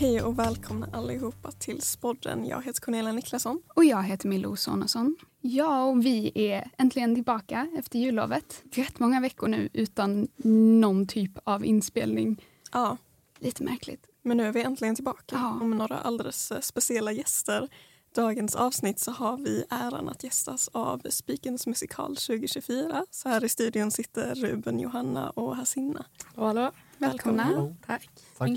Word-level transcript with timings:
Hej 0.00 0.22
och 0.22 0.38
välkomna 0.38 0.88
allihopa 0.92 1.50
till 1.52 1.82
Spodden. 1.82 2.46
Jag 2.46 2.62
heter 2.64 2.80
Cornelia 2.80 3.12
Niklasson. 3.12 3.62
Och 3.74 3.84
jag 3.84 4.02
heter 4.02 4.28
Milou 4.28 4.56
Sonesson. 4.56 5.16
Ja, 5.40 5.84
och 5.84 6.04
vi 6.04 6.32
är 6.34 6.70
äntligen 6.78 7.14
tillbaka 7.14 7.68
efter 7.78 7.98
jullovet. 7.98 8.62
Rätt 8.72 8.98
många 8.98 9.20
veckor 9.20 9.48
nu 9.48 9.68
utan 9.72 10.28
någon 10.80 11.06
typ 11.06 11.32
av 11.44 11.64
inspelning. 11.64 12.44
Ja, 12.72 12.96
Lite 13.38 13.64
märkligt. 13.64 14.06
men 14.22 14.36
nu 14.36 14.46
är 14.46 14.52
vi 14.52 14.62
äntligen 14.62 14.94
tillbaka 14.94 15.36
Ja. 15.36 15.58
och 15.60 15.66
med 15.68 15.78
några 15.78 15.98
alldeles 15.98 16.52
eh, 16.52 16.60
speciella 16.60 17.12
gäster. 17.12 17.68
Dagens 18.14 18.56
avsnitt 18.56 18.98
så 18.98 19.10
har 19.10 19.36
vi 19.36 19.64
äran 19.70 20.08
att 20.08 20.24
gästas 20.24 20.68
av 20.68 21.02
Spikens 21.10 21.66
musikal 21.66 22.16
2024. 22.16 23.04
Så 23.10 23.28
här 23.28 23.44
i 23.44 23.48
studion 23.48 23.90
sitter 23.90 24.34
Ruben, 24.34 24.80
Johanna 24.80 25.30
och 25.30 25.56
Hasinna. 25.56 26.04
Hallå. 26.36 26.72
Välkomna. 26.98 27.44
Välkomna. 27.44 27.76
Tack. 27.86 28.10
Tack. 28.38 28.50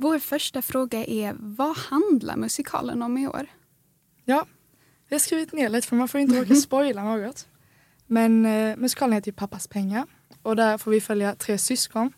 Vår 0.00 0.18
första 0.18 0.62
fråga 0.62 1.04
är, 1.04 1.36
vad 1.38 1.76
handlar 1.76 2.36
musikalen 2.36 3.02
om 3.02 3.18
i 3.18 3.26
år? 3.26 3.46
Ja, 4.24 4.46
jag 5.08 5.14
har 5.14 5.20
skrivit 5.20 5.52
ner 5.52 5.68
lite 5.68 5.88
för 5.88 5.96
man 5.96 6.08
får 6.08 6.20
inte 6.20 6.40
råka 6.40 6.54
spoila 6.54 7.04
något. 7.04 7.48
Men 8.06 8.46
eh, 8.46 8.76
musikalen 8.76 9.12
heter 9.12 9.28
ju 9.28 9.32
Pappas 9.32 9.66
pengar 9.66 10.06
och 10.42 10.56
där 10.56 10.78
får 10.78 10.90
vi 10.90 11.00
följa 11.00 11.34
tre 11.34 11.58
syskon 11.58 12.12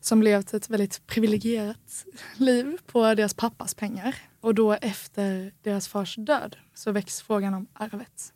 som 0.00 0.22
levt 0.22 0.54
ett 0.54 0.70
väldigt 0.70 1.06
privilegierat 1.06 2.04
liv 2.36 2.78
på 2.86 3.14
deras 3.14 3.34
pappas 3.34 3.74
pengar. 3.74 4.14
Och 4.40 4.54
då 4.54 4.72
efter 4.72 5.52
deras 5.62 5.88
fars 5.88 6.16
död 6.16 6.56
så 6.74 6.92
väcks 6.92 7.22
frågan 7.22 7.54
om 7.54 7.66
arvet. 7.72 8.32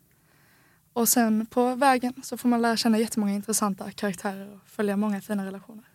Och 0.93 1.09
sen 1.09 1.45
på 1.45 1.75
vägen 1.75 2.13
så 2.23 2.37
får 2.37 2.49
man 2.49 2.61
lära 2.61 2.77
känna 2.77 2.99
jättemånga 2.99 3.33
intressanta 3.33 3.91
karaktärer 3.91 4.53
och 4.53 4.59
följa 4.67 4.97
många 4.97 5.21
fina 5.21 5.45
relationer. 5.45 5.92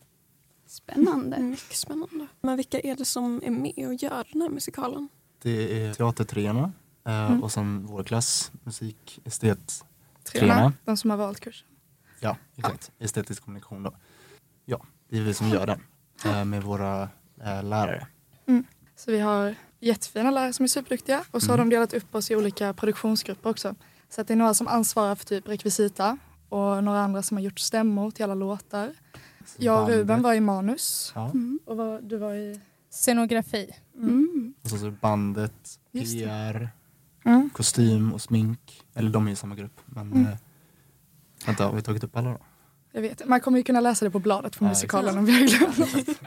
Spännande. 0.68 1.38
Mycket 1.38 1.76
spännande. 1.76 2.26
Men 2.40 2.56
vilka 2.56 2.80
är 2.80 2.96
det 2.96 3.04
som 3.04 3.40
är 3.44 3.50
med 3.50 3.86
och 3.86 3.94
gör 3.94 4.26
den 4.32 4.42
här 4.42 4.48
musikalen? 4.48 5.08
Det 5.42 5.82
är 5.82 5.94
teatertreorna 5.94 6.72
eh, 7.06 7.26
Mm. 7.26 7.42
och 7.42 7.52
sen 7.52 7.86
vår 7.86 8.02
klass, 8.04 8.52
musik, 8.64 9.20
estet, 9.24 9.84
Treorna, 10.24 10.72
de 10.84 10.96
som 10.96 11.10
har 11.10 11.16
valt 11.16 11.40
kursen. 11.40 11.68
ja 12.20 12.36
exakt, 12.56 12.90
estetisk 12.98 13.42
kommunikation 13.44 13.82
då. 13.82 13.94
Ja, 14.64 14.82
det 15.08 15.18
är 15.18 15.22
vi 15.22 15.34
som 15.34 15.48
gör 15.48 15.66
den 15.66 15.80
eh, 16.24 16.44
med 16.44 16.62
våra 16.62 17.02
eh, 17.40 17.62
lärare. 17.64 18.06
Så 18.96 19.10
vi 19.10 19.20
har 19.20 19.54
jättefina 19.80 20.30
lärare 20.30 20.52
som 20.52 20.64
är 20.64 20.68
superduktiga 20.68 21.24
och 21.30 21.42
så 21.42 21.48
har 21.52 21.54
Mm. 21.58 21.68
de 21.70 21.74
delat 21.76 21.92
upp 21.94 22.14
oss 22.14 22.30
i 22.30 22.36
olika 22.36 22.74
produktionsgrupper 22.74 23.50
också. 23.50 23.74
Så 24.08 24.20
att 24.20 24.28
det 24.28 24.34
är 24.34 24.36
några 24.36 24.54
som 24.54 24.68
ansvarar 24.68 25.14
för 25.14 25.24
typ 25.24 25.48
rekvisita 25.48 26.18
och 26.48 26.84
några 26.84 27.00
andra 27.00 27.22
som 27.22 27.36
har 27.36 27.42
gjort 27.44 27.58
stämmor 27.58 28.10
till 28.10 28.24
alla 28.24 28.34
låtar. 28.34 28.92
Jag 29.56 29.82
och. 29.82 29.88
Ruben 29.88 30.22
var 30.22 30.34
i 30.34 30.40
manus 30.40 31.12
Ja, 31.14 31.24
Mm. 31.30 31.58
och 31.64 31.76
vad, 31.76 32.04
du 32.04 32.16
var 32.16 32.34
i... 32.34 32.60
Scenografi. 32.90 33.70
Mm. 33.96 34.54
och 34.62 34.70
så, 34.70 34.78
så 34.78 34.90
bandet, 34.90 35.78
Just. 35.92 36.12
PR, 36.18 36.68
Mm. 37.24 37.50
kostym 37.50 38.12
och 38.12 38.20
smink. 38.22 38.82
Eller 38.94 39.10
de 39.10 39.28
är 39.28 39.32
i 39.32 39.36
samma 39.36 39.54
grupp. 39.54 39.80
Men 39.86 40.12
Mm. 40.12 40.26
eh, 40.26 40.36
vänta, 41.46 41.64
har 41.64 41.72
vi 41.72 41.82
tagit 41.82 42.04
upp 42.04 42.16
alla 42.16 42.30
då? 42.30 42.38
Jag 42.92 43.02
vet, 43.02 43.26
man 43.26 43.40
kommer 43.40 43.58
ju 43.58 43.64
kunna 43.64 43.80
läsa 43.80 44.04
det 44.04 44.10
på 44.10 44.18
bladet 44.18 44.56
från 44.56 44.66
Ja, 44.66 44.70
musikalen 44.72 45.18
om 45.18 45.24
vi 45.24 45.32
har 45.32 45.46
glömt. 45.48 46.18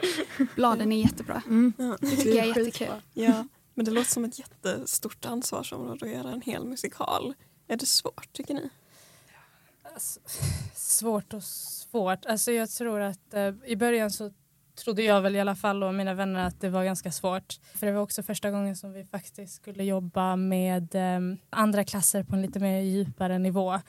Bladen 0.55 0.91
är 0.91 1.01
jättebra. 1.01 1.41
Mm. 1.45 1.73
Ja. 1.77 1.97
Det 2.01 2.07
tycker 2.07 2.29
jag 2.29 2.45
är 2.45 2.57
jättekul. 2.65 3.01
Ja, 3.13 3.45
men 3.73 3.85
det 3.85 3.91
låter 3.91 4.11
som 4.11 4.25
ett 4.25 4.39
jättestort 4.39 5.25
ansvarsområde 5.25 6.05
att 6.05 6.11
göra 6.11 6.31
en 6.31 6.41
hel 6.41 6.65
musikal. 6.65 7.33
Är 7.67 7.77
det 7.77 7.85
svårt 7.85 8.33
tycker 8.33 8.53
ni? 8.53 8.69
Alltså, 9.93 10.19
svårt 10.75 11.33
och 11.33 11.43
svårt. 11.91 12.25
Alltså 12.25 12.51
jag 12.51 12.69
tror 12.69 12.99
att 13.01 13.33
eh, 13.33 13.53
i 13.65 13.75
början 13.75 14.11
så 14.11 14.31
trodde 14.83 15.03
jag 15.03 15.21
väl 15.21 15.35
i 15.35 15.39
alla 15.39 15.55
fall 15.55 15.83
och 15.83 15.93
mina 15.93 16.13
vänner 16.13 16.47
att 16.47 16.61
det 16.61 16.69
var 16.69 16.83
ganska 16.83 17.11
svårt. 17.11 17.59
För 17.75 17.87
det 17.87 17.93
var 17.93 18.01
också 18.01 18.23
första 18.23 18.51
gången 18.51 18.75
som 18.75 18.93
vi 18.93 19.03
faktiskt 19.03 19.55
skulle 19.55 19.83
jobba 19.83 20.35
med 20.35 20.95
eh, 20.95 21.37
andra 21.49 21.83
klasser 21.83 22.23
på 22.23 22.35
en 22.35 22.41
lite 22.41 22.59
mer 22.59 22.79
djupare 22.79 23.39
nivå. 23.39 23.79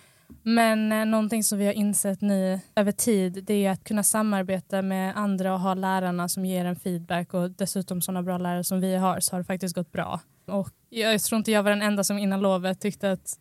Men 0.42 0.92
eh, 0.92 1.04
någonting 1.04 1.44
som 1.44 1.58
vi 1.58 1.66
har 1.66 1.72
insett 1.72 2.20
nu 2.20 2.60
över 2.74 2.92
tid 2.92 3.44
det 3.44 3.66
är 3.66 3.70
att 3.70 3.84
kunna 3.84 4.02
samarbeta 4.02 4.82
med 4.82 5.16
andra 5.16 5.54
och 5.54 5.60
ha 5.60 5.74
lärarna 5.74 6.28
som 6.28 6.44
ger 6.44 6.64
en 6.64 6.76
feedback 6.76 7.34
och 7.34 7.50
dessutom 7.50 8.02
sådana 8.02 8.22
bra 8.22 8.38
lärare 8.38 8.64
som 8.64 8.80
vi 8.80 8.96
har 8.96 9.20
så 9.20 9.34
har 9.34 9.40
det 9.40 9.44
faktiskt 9.44 9.74
gått 9.74 9.92
bra. 9.92 10.20
Och 10.46 10.70
jag 10.88 11.22
tror 11.22 11.38
inte 11.38 11.52
jag 11.52 11.62
var 11.62 11.70
den 11.70 11.82
enda 11.82 12.04
som 12.04 12.18
innan 12.18 12.40
lovet 12.40 12.80
tyckte 12.80 13.12
att 13.12 13.38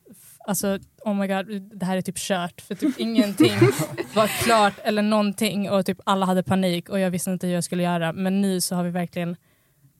alltså 0.47 0.79
oh 1.05 1.13
my 1.13 1.27
god, 1.27 1.61
det 1.61 1.85
här 1.85 1.97
är 1.97 2.01
typ 2.01 2.17
kört 2.17 2.61
för 2.61 2.75
typ 2.75 2.99
ingenting 2.99 3.53
var 4.15 4.43
klart 4.43 4.73
eller 4.83 5.01
någonting 5.01 5.69
och 5.69 5.85
typ 5.85 5.99
alla 6.03 6.25
hade 6.25 6.43
panik 6.43 6.89
och 6.89 6.99
jag 6.99 7.11
visste 7.11 7.31
inte 7.31 7.47
hur 7.47 7.53
jag 7.53 7.63
skulle 7.63 7.83
göra 7.83 8.13
men 8.13 8.41
nu 8.41 8.61
så 8.61 8.75
har 8.75 8.83
vi 8.83 8.89
verkligen 8.89 9.35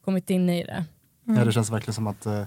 kommit 0.05 0.29
in 0.29 0.49
i 0.49 0.63
det. 0.63 0.85
Ja, 1.23 1.45
det 1.45 1.51
känns 1.51 1.71
verkligen 1.71 1.93
som 1.93 2.07
att 2.07 2.25
eh, 2.25 2.43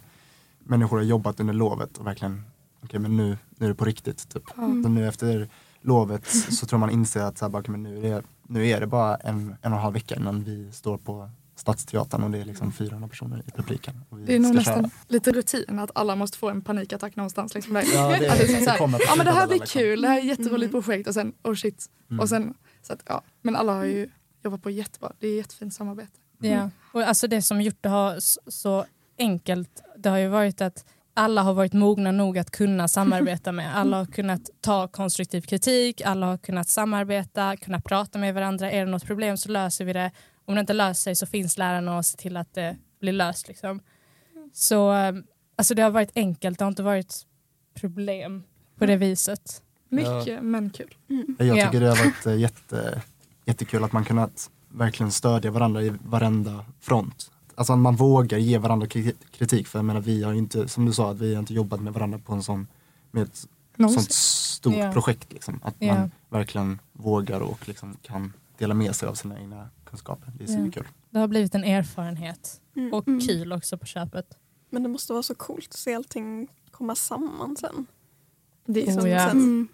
människor 0.58 0.96
har 0.96 1.04
jobbat 1.04 1.40
under 1.40 1.54
lovet 1.54 1.98
och 1.98 2.06
verkligen, 2.06 2.42
okej 2.84 3.00
men 3.00 3.16
nu, 3.16 3.38
nu 3.58 3.66
är 3.66 3.68
det 3.68 3.74
på 3.74 3.84
riktigt. 3.84 4.28
Typ. 4.28 4.42
Så 4.56 4.88
nu 4.88 5.08
efter 5.08 5.48
lovet 5.80 6.26
så 6.26 6.66
tror 6.66 6.78
man 6.78 6.90
inser 6.90 7.20
att 7.20 7.38
så 7.38 7.44
här, 7.44 7.50
bara, 7.50 7.58
okej, 7.58 7.72
men 7.72 7.82
nu, 7.82 8.06
är 8.06 8.14
det, 8.14 8.22
nu 8.42 8.68
är 8.68 8.80
det 8.80 8.86
bara 8.86 9.16
en, 9.16 9.56
en 9.62 9.72
och 9.72 9.78
en 9.78 9.82
halv 9.82 9.94
vecka 9.94 10.14
innan 10.14 10.44
vi 10.44 10.72
står 10.72 10.98
på 10.98 11.30
Stadsteatern 11.56 12.22
och 12.22 12.30
det 12.30 12.38
är 12.38 12.44
liksom 12.44 12.72
400 12.72 13.08
personer 13.08 13.42
i 13.46 13.50
publiken. 13.50 14.00
Och 14.08 14.18
vi 14.20 14.24
Det 14.24 14.34
är 14.34 14.38
nog 14.40 14.54
nästan 14.54 14.74
köra. 14.82 14.90
lite 15.08 15.32
rutin 15.32 15.78
att 15.78 15.90
alla 15.94 16.16
måste 16.16 16.38
få 16.38 16.50
en 16.50 16.62
panikattack 16.62 17.16
någonstans. 17.16 17.54
Liksom. 17.54 17.76
Ja, 17.76 17.82
det, 18.18 18.26
är 18.26 18.46
så 18.46 18.64
det 18.64 18.70
här, 18.70 18.78
ja 19.06 19.14
men 19.16 19.26
det 19.26 19.32
här 19.32 19.46
blir 19.46 19.58
liksom. 19.60 19.80
kul, 19.80 20.00
det 20.02 20.08
här 20.08 20.16
är 20.16 20.20
ett 20.20 20.26
jätteroligt 20.38 20.72
Mm. 20.72 20.82
projekt 20.82 21.08
och 21.08 21.14
sen 21.14 21.32
oh 21.42 21.54
shit. 21.54 21.86
Mm. 22.10 22.20
Och 22.20 22.28
sen, 22.28 22.54
så 22.82 22.92
att, 22.92 23.02
ja. 23.06 23.22
Men 23.42 23.56
alla 23.56 23.72
har 23.72 23.84
ju 23.84 24.08
jobbat 24.44 24.62
på 24.62 24.70
jättebra, 24.70 25.12
det 25.18 25.26
är 25.28 25.36
jättefint 25.36 25.74
samarbete. 25.74 26.12
Ja. 26.38 26.70
Och 26.92 27.02
alltså 27.02 27.26
det 27.28 27.42
som 27.42 27.60
gjort 27.60 27.78
det 27.80 27.88
har 27.88 28.16
så 28.50 28.84
enkelt 29.18 29.82
det 29.98 30.08
har 30.08 30.18
ju 30.18 30.28
varit 30.28 30.60
att 30.60 30.84
alla 31.16 31.42
har 31.42 31.54
varit 31.54 31.72
mogna 31.72 32.12
nog 32.12 32.38
att 32.38 32.50
kunna 32.50 32.88
samarbeta 32.88 33.52
med. 33.52 33.76
Alla 33.80 33.96
har 33.96 34.06
kunnat 34.06 34.50
ta 34.60 34.88
konstruktiv 34.88 35.40
kritik, 35.40 36.00
alla 36.00 36.26
har 36.26 36.36
kunnat 36.38 36.68
samarbeta, 36.68 37.56
kunna 37.56 37.80
prata 37.80 38.18
med 38.18 38.34
varandra. 38.34 38.70
Är 38.70 38.84
det 38.84 38.90
något 38.90 39.06
problem 39.06 39.36
så 39.36 39.48
löser 39.48 39.84
vi 39.84 39.92
det. 39.92 40.10
Om 40.44 40.54
det 40.54 40.60
inte 40.60 40.72
löser 40.72 41.02
sig 41.02 41.16
så 41.16 41.26
finns 41.26 41.58
lärarna 41.58 41.96
och 41.96 42.04
ser 42.06 42.18
till 42.18 42.36
att 42.36 42.54
det 42.54 42.76
blir 43.00 43.12
löst. 43.12 43.48
Liksom. 43.48 43.80
Så 44.52 44.92
eh, 44.94 45.12
alltså 45.56 45.74
det 45.74 45.82
har 45.82 45.90
varit 45.90 46.10
enkelt, 46.14 46.58
det 46.58 46.64
har 46.64 46.70
inte 46.70 46.82
varit 46.82 47.26
problem 47.74 48.42
på 48.78 48.86
det 48.86 48.96
viset. 48.96 49.62
Mycket 49.88 50.42
men 50.42 50.70
kul. 50.70 50.94
Jag 51.38 51.46
Ja. 51.58 51.64
tycker 51.66 51.80
det 51.80 51.88
har 51.88 51.96
varit 51.96 52.26
eh, 52.26 52.36
jätte, 52.36 53.02
jättekul 53.44 53.84
att 53.84 53.92
man 53.92 54.04
kunnat 54.04 54.50
verkligen 54.68 55.12
stödja 55.12 55.50
varandra 55.50 55.82
i 55.82 55.92
varenda 56.04 56.64
front. 56.80 57.30
Alltså 57.54 57.72
att 57.72 57.78
man 57.78 57.96
vågar 57.96 58.38
ge 58.38 58.58
varandra 58.58 58.86
kri- 58.86 59.14
kritik 59.30 59.66
för 59.68 59.78
jag 59.78 59.84
menar 59.84 60.00
vi 60.00 60.22
har 60.22 60.32
ju 60.32 60.38
inte, 60.38 60.68
som 60.68 60.84
du 60.86 60.92
sa, 60.92 61.10
att 61.10 61.18
vi 61.18 61.34
har 61.34 61.40
inte 61.40 61.54
jobbat 61.54 61.80
med 61.80 61.92
varandra 61.92 62.18
på 62.18 62.32
en 62.32 62.42
sån, 62.42 62.66
med 63.10 63.22
ett 63.22 63.46
Någonsin. 63.76 64.00
sånt 64.02 64.12
stort 64.12 64.76
Ja. 64.76 64.92
projekt. 64.92 65.32
Liksom. 65.32 65.60
Att 65.62 65.74
Ja. 65.78 65.94
man 65.94 66.10
verkligen 66.28 66.78
vågar 66.92 67.40
och 67.40 67.68
liksom 67.68 67.96
kan 68.02 68.32
dela 68.58 68.74
med 68.74 68.96
sig 68.96 69.08
av 69.08 69.14
sina 69.14 69.40
egna 69.40 69.68
kunskaper. 69.84 70.32
Det 70.38 70.44
är 70.44 70.48
Ja. 70.48 70.56
superkul. 70.56 70.86
Det 71.10 71.18
har 71.18 71.28
blivit 71.28 71.54
en 71.54 71.64
erfarenhet 71.64 72.60
Mm. 72.76 72.92
och 72.92 73.08
Mm. 73.08 73.20
kul 73.20 73.52
också 73.52 73.78
på 73.78 73.86
köpet. 73.86 74.38
Men 74.70 74.82
det 74.82 74.88
måste 74.88 75.12
vara 75.12 75.22
så 75.22 75.34
coolt 75.34 75.66
att 75.70 75.76
se 75.76 75.94
allting 75.94 76.48
komma 76.70 76.94
samman 76.94 77.56
sen. 77.56 77.86
Det 78.66 78.88
är 78.88 79.00
Oh, 79.00 79.08
ja. 79.10 79.18
sen- 79.28 79.38
Mm. 79.38 79.68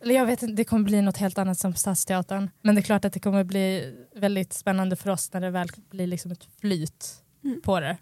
Eller 0.00 0.14
jag 0.14 0.26
vet 0.26 0.42
inte, 0.42 0.54
det 0.54 0.64
kommer 0.64 0.84
bli 0.84 1.02
något 1.02 1.16
helt 1.16 1.38
annat 1.38 1.58
som 1.58 1.72
på 1.72 1.78
Stadsteatern. 1.78 2.50
Men 2.62 2.74
det 2.74 2.80
är 2.80 2.82
klart 2.82 3.04
att 3.04 3.12
det 3.12 3.20
kommer 3.20 3.44
bli 3.44 3.94
väldigt 4.16 4.52
spännande 4.52 4.96
för 4.96 5.10
oss 5.10 5.32
när 5.32 5.40
det 5.40 5.50
väl 5.50 5.68
blir 5.90 6.06
liksom 6.06 6.30
ett 6.30 6.44
flyt 6.60 7.22
Mm. 7.44 7.60
på 7.62 7.80
det. 7.80 7.96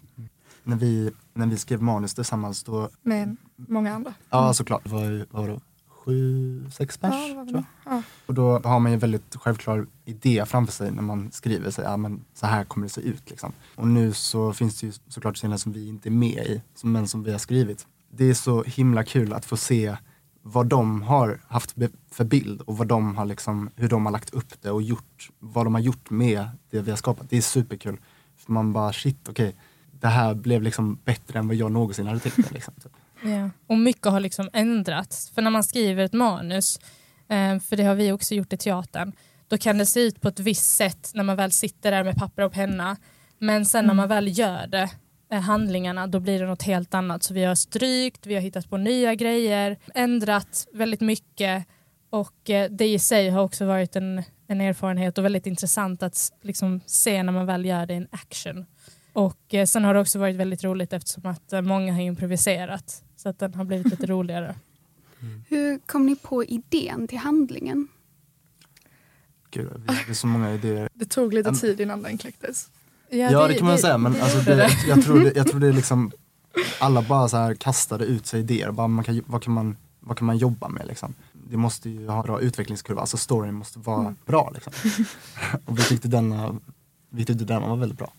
När 0.63 0.75
vi, 0.75 1.11
när 1.33 1.47
vi 1.47 1.57
skrev 1.57 1.81
manus 1.81 2.13
tillsammans 2.13 2.63
då, 2.63 2.89
med 3.01 3.35
många 3.55 3.93
andra. 3.95 4.13
ja 4.29 4.53
såklart, 4.53 4.87
vad 4.87 5.25
var 5.29 5.47
det, 5.47 5.59
sju, 6.05 6.65
sex 6.71 6.97
pers 6.97 7.13
Ja, 7.13 7.45
tror 7.49 7.63
jag. 7.83 7.93
Ja. 7.93 8.01
Och 8.25 8.33
då 8.33 8.59
har 8.59 8.79
man 8.79 8.91
ju 8.91 8.97
väldigt 8.97 9.35
självklar 9.35 9.87
idé 10.05 10.43
framför 10.47 10.73
sig 10.73 10.91
när 10.91 11.01
man 11.01 11.31
skriver 11.31 11.71
sig, 11.71 11.85
ja 11.85 11.97
men 11.97 12.25
så 12.33 12.45
här 12.45 12.63
kommer 12.63 12.85
det 12.85 12.93
se 12.93 13.01
ut 13.01 13.29
liksom. 13.29 13.51
Och 13.75 13.87
nu 13.87 14.13
så 14.13 14.53
finns 14.53 14.79
det 14.79 14.87
ju 14.87 14.93
såklart 15.07 15.37
scener 15.37 15.57
som 15.57 15.71
vi 15.71 15.87
inte 15.87 16.09
är 16.09 16.11
med 16.11 16.45
i, 16.45 16.61
som, 16.75 16.91
men 16.91 17.07
som 17.07 17.23
vi 17.23 17.31
har 17.31 17.39
skrivit. 17.39 17.87
Det 18.09 18.25
är 18.25 18.33
så 18.33 18.63
himla 18.63 19.03
kul 19.03 19.33
att 19.33 19.45
få 19.45 19.57
se 19.57 19.97
vad 20.41 20.67
de 20.67 21.01
har 21.01 21.41
haft 21.47 21.75
för 22.11 22.23
bild 22.23 22.61
och 22.61 22.77
vad 22.77 22.87
de 22.87 23.15
har 23.15 23.25
liksom, 23.25 23.69
hur 23.75 23.89
de 23.89 24.05
har 24.05 24.11
lagt 24.11 24.33
upp 24.33 24.61
det 24.61 24.71
och 24.71 24.81
gjort, 24.81 25.29
vad 25.39 25.65
de 25.65 25.73
har 25.73 25.81
gjort 25.81 26.09
med 26.09 26.47
det 26.69 26.81
vi 26.81 26.91
har 26.91 26.97
skapat. 26.97 27.29
Det 27.29 27.37
är 27.37 27.41
superkul. 27.41 27.97
För 28.37 28.51
man 28.51 28.73
bara 28.73 28.93
shit, 28.93 29.29
okej, 29.29 29.55
det 29.91 30.07
här 30.07 30.33
blev 30.33 30.61
liksom 30.61 30.99
bättre 31.05 31.39
än 31.39 31.47
vad 31.47 31.55
jag 31.55 31.71
någonsin 31.71 32.07
hade 32.07 32.19
tänkt 32.19 32.37
mig. 32.37 32.47
Liksom, 32.51 32.73
typ. 32.73 32.91
Ja. 33.21 33.49
Och 33.67 33.77
mycket 33.77 34.05
har 34.05 34.19
liksom 34.19 34.49
ändrats. 34.53 35.31
För 35.35 35.41
när 35.41 35.51
man 35.51 35.63
skriver 35.63 36.03
ett 36.03 36.13
manus, 36.13 36.79
eh, 37.29 37.59
för 37.59 37.75
det 37.75 37.83
har 37.83 37.95
vi 37.95 38.11
också 38.11 38.35
gjort 38.35 38.53
i 38.53 38.57
teatern, 38.57 39.11
då 39.47 39.57
kan 39.57 39.77
det 39.77 39.85
se 39.85 39.99
ut 39.99 40.21
på 40.21 40.27
ett 40.27 40.39
visst 40.39 40.75
sätt 40.75 41.11
när 41.13 41.23
man 41.23 41.35
väl 41.35 41.51
sitter 41.51 41.91
där 41.91 42.03
med 42.03 42.15
papper 42.15 42.43
och 42.43 42.51
penna. 42.51 42.97
Men 43.39 43.65
sen 43.65 43.85
när 43.85 43.93
man 43.93 44.07
väl 44.07 44.39
gör 44.39 44.67
det, 44.67 44.89
eh, 45.31 45.39
handlingarna, 45.39 46.07
då 46.07 46.19
blir 46.19 46.39
det 46.39 46.45
något 46.45 46.63
helt 46.63 46.93
annat. 46.93 47.23
Så 47.23 47.33
vi 47.33 47.43
har 47.43 47.55
strykt, 47.55 48.25
vi 48.25 48.33
har 48.33 48.41
hittat 48.41 48.69
på 48.69 48.77
nya 48.77 49.15
grejer, 49.15 49.77
ändrat 49.93 50.67
väldigt 50.73 51.01
mycket 51.01 51.65
och 52.09 52.49
eh, 52.49 52.69
det 52.71 52.87
i 52.87 52.99
sig 52.99 53.29
har 53.29 53.43
också 53.43 53.65
varit 53.65 53.95
en, 53.95 54.23
en 54.47 54.61
erfarenhet 54.61 55.17
och 55.17 55.25
väldigt 55.25 55.47
intressant 55.47 56.03
att 56.03 56.31
liksom, 56.41 56.81
se 56.85 57.23
när 57.23 57.33
man 57.33 57.45
väl 57.45 57.65
gör 57.65 57.85
det 57.85 57.93
in 57.93 58.07
action. 58.11 58.65
Och 59.15 59.53
eh, 59.53 59.65
sen 59.65 59.83
har 59.83 59.93
det 59.93 59.99
också 59.99 60.19
varit 60.19 60.35
väldigt 60.35 60.63
roligt 60.63 60.93
eftersom 60.93 61.25
att 61.25 61.53
eh, 61.53 61.61
många 61.61 61.93
har 61.93 62.01
improviserat. 62.01 63.03
Så 63.15 63.29
att 63.29 63.39
den 63.39 63.53
har 63.53 63.63
blivit 63.65 63.85
lite 63.89 64.05
roligare. 64.15 64.55
Hur 65.47 65.79
kom 65.79 66.05
ni 66.05 66.15
på 66.15 66.43
idén 66.43 67.07
till 67.07 67.17
handlingen? 67.17 67.87
Gud, 69.51 69.83
vi 69.87 69.93
hade 69.95 70.15
så 70.15 70.27
många 70.27 70.53
idéer. 70.53 70.89
Det 70.93 71.05
tog 71.05 71.33
lite 71.33 71.49
Um, 71.49 71.55
tid 71.55 71.81
innan 71.81 72.01
den 72.01 72.17
kläcktes. 72.17 72.69
Ja, 73.09 73.47
det, 73.47 73.53
kan 73.53 73.67
man 73.67 73.77
säga, 73.77 73.97
men 73.97 74.13
det 74.13 74.21
alltså, 74.23 74.39
det, 74.39 74.69
jag 74.87 75.03
tror 75.03 75.19
det, 75.19 75.35
jag 75.35 75.47
tror 75.47 75.59
det 75.59 75.67
är 75.67 75.73
liksom 75.73 76.11
alla 76.79 77.01
bara 77.01 77.29
så 77.29 77.37
här 77.37 77.53
kastade 77.55 78.05
ut 78.05 78.25
sig 78.25 78.39
idéer. 78.39 78.71
Bara 78.71 78.87
man 78.87 79.03
kan, 79.03 79.21
vad, 79.25 79.43
kan 79.43 79.53
man, 79.53 79.77
vad 79.99 80.17
kan 80.17 80.25
man 80.25 80.37
jobba 80.37 80.67
med 80.69 80.87
liksom? 80.87 81.13
Det 81.49 81.57
måste 81.57 81.89
ju 81.89 82.07
ha 82.07 82.17
en 82.17 82.23
bra 82.23 82.39
utvecklingskurva, 82.41 83.01
alltså 83.01 83.17
storyn 83.17 83.53
måste 83.53 83.79
vara 83.79 83.99
Mm. 84.01 84.15
bra 84.25 84.51
liksom. 84.53 84.73
Och 85.65 85.79
vi 85.79 85.83
tyckte 85.83 86.07
denna, 86.07 86.55
vi 87.09 87.25
tyckte 87.25 87.45
denna 87.45 87.67
var 87.67 87.75
väldigt 87.75 87.97
bra. 87.97 88.13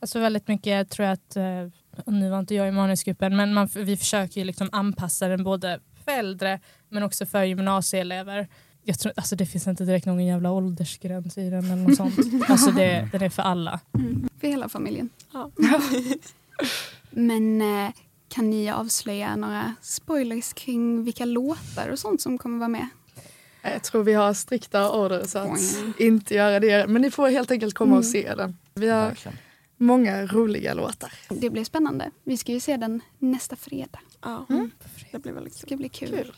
Alltså 0.00 0.18
väldigt 0.20 0.48
mycket 0.48 0.90
tror 0.90 1.06
jag 1.06 1.12
att, 1.12 1.36
eh, 1.36 2.02
och 2.06 2.12
nu 2.12 2.30
var 2.30 2.38
inte 2.38 2.54
jag 2.54 2.68
i 2.68 2.70
manusgruppen, 2.70 3.36
men 3.36 3.54
man, 3.54 3.68
vi 3.74 3.96
försöker 3.96 4.40
ju 4.40 4.44
liksom 4.44 4.68
anpassa 4.72 5.28
den 5.28 5.44
både 5.44 5.80
för 6.04 6.12
äldre 6.12 6.60
men 6.88 7.02
också 7.02 7.26
för 7.26 7.42
gymnasieelever. 7.44 8.48
Jag 8.82 8.98
tror, 8.98 9.12
alltså 9.16 9.36
det 9.36 9.46
finns 9.46 9.66
inte 9.66 9.84
direkt 9.84 10.06
någon 10.06 10.24
jävla 10.26 10.50
åldersgräns 10.50 11.38
i 11.38 11.50
den 11.50 11.64
eller 11.64 11.76
något 11.76 11.96
sånt. 11.96 12.14
Alltså 12.48 12.70
det, 12.70 13.08
den 13.12 13.22
är 13.22 13.28
för 13.28 13.42
alla. 13.42 13.80
För 14.40 14.48
hela 14.48 14.68
familjen. 14.68 15.08
Ja. 15.32 15.50
Men 17.10 17.62
eh, 17.62 17.90
kan 18.28 18.50
ni 18.50 18.70
avslöja 18.70 19.36
några 19.36 19.74
spoilers 19.82 20.52
kring 20.52 21.04
vilka 21.04 21.24
låtar 21.24 21.88
och 21.88 21.98
sånt 21.98 22.20
som 22.22 22.38
kommer 22.38 22.58
vara 22.58 22.68
med? 22.68 22.88
Jag 23.62 23.82
tror 23.82 24.02
vi 24.04 24.12
har 24.12 24.34
strikta 24.34 24.90
order 24.92 25.24
så 25.26 25.38
att 25.38 25.46
Mm. 25.80 25.92
inte 25.98 26.34
göra 26.34 26.60
det. 26.60 26.86
Men 26.86 27.02
ni 27.02 27.10
får 27.10 27.28
helt 27.28 27.50
enkelt 27.50 27.74
komma 27.74 27.96
och 27.96 28.02
Mm. 28.04 28.12
se 28.12 28.34
den. 28.34 28.56
Vi 28.74 28.88
har 28.88 29.06
Verkligen. 29.06 29.38
Många 29.80 30.26
roliga 30.26 30.74
låtar. 30.74 31.12
Det 31.28 31.50
blir 31.50 31.64
spännande. 31.64 32.10
Vi 32.24 32.36
ska 32.36 32.52
ju 32.52 32.60
se 32.60 32.76
den 32.76 33.00
nästa 33.18 33.56
fredag. 33.56 34.00
Ja, 34.22 34.46
Mm. 34.48 34.70
det 35.12 35.18
blir 35.18 35.32
väldigt 35.32 35.52
Det 35.54 35.60
kul. 35.60 35.68
ska 35.68 35.76
bli 35.76 35.88
kul. 35.88 36.08
Kul. 36.08 36.32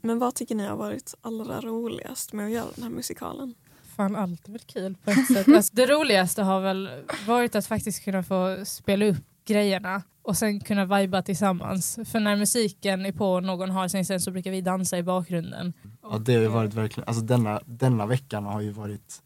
Men 0.00 0.18
vad 0.18 0.34
tycker 0.34 0.54
ni 0.54 0.66
har 0.66 0.76
varit 0.76 1.14
allra 1.20 1.60
roligast 1.60 2.32
med 2.32 2.46
att 2.46 2.52
göra 2.52 2.66
den 2.74 2.82
här 2.84 2.90
musikalen? 2.90 3.54
Fan 3.96 4.16
allt 4.16 4.48
är 4.48 4.52
väl 4.52 4.60
kul 4.60 4.96
på 5.04 5.10
ett 5.10 5.26
sätt. 5.26 5.48
Alltså, 5.48 5.74
det 5.74 5.86
roligaste 5.86 6.42
har 6.42 6.60
väl 6.60 6.90
varit 7.26 7.54
att 7.54 7.66
faktiskt 7.66 8.04
kunna 8.04 8.22
få 8.22 8.64
spela 8.64 9.04
upp 9.06 9.16
grejerna 9.46 10.02
och 10.22 10.36
sen 10.36 10.60
kunna 10.60 10.98
viba 11.00 11.22
tillsammans. 11.22 11.98
För 12.04 12.20
när 12.20 12.36
musiken 12.36 13.06
är 13.06 13.12
på 13.12 13.32
och 13.32 13.42
någon 13.42 13.70
har 13.70 13.88
sin 13.88 14.04
scen 14.04 14.20
så 14.20 14.30
brukar 14.30 14.50
vi 14.50 14.60
dansa 14.60 14.98
i 14.98 15.02
bakgrunden. 15.02 15.72
Ja, 16.02 16.18
det 16.18 16.34
har 16.34 16.40
ju 16.42 16.48
varit 16.48 16.74
verkligen, 16.74 17.08
alltså 17.08 17.22
denna, 17.24 17.60
denna 17.66 18.06
veckan 18.06 18.44
har 18.44 18.60
ju 18.60 18.70
varit 18.70 19.22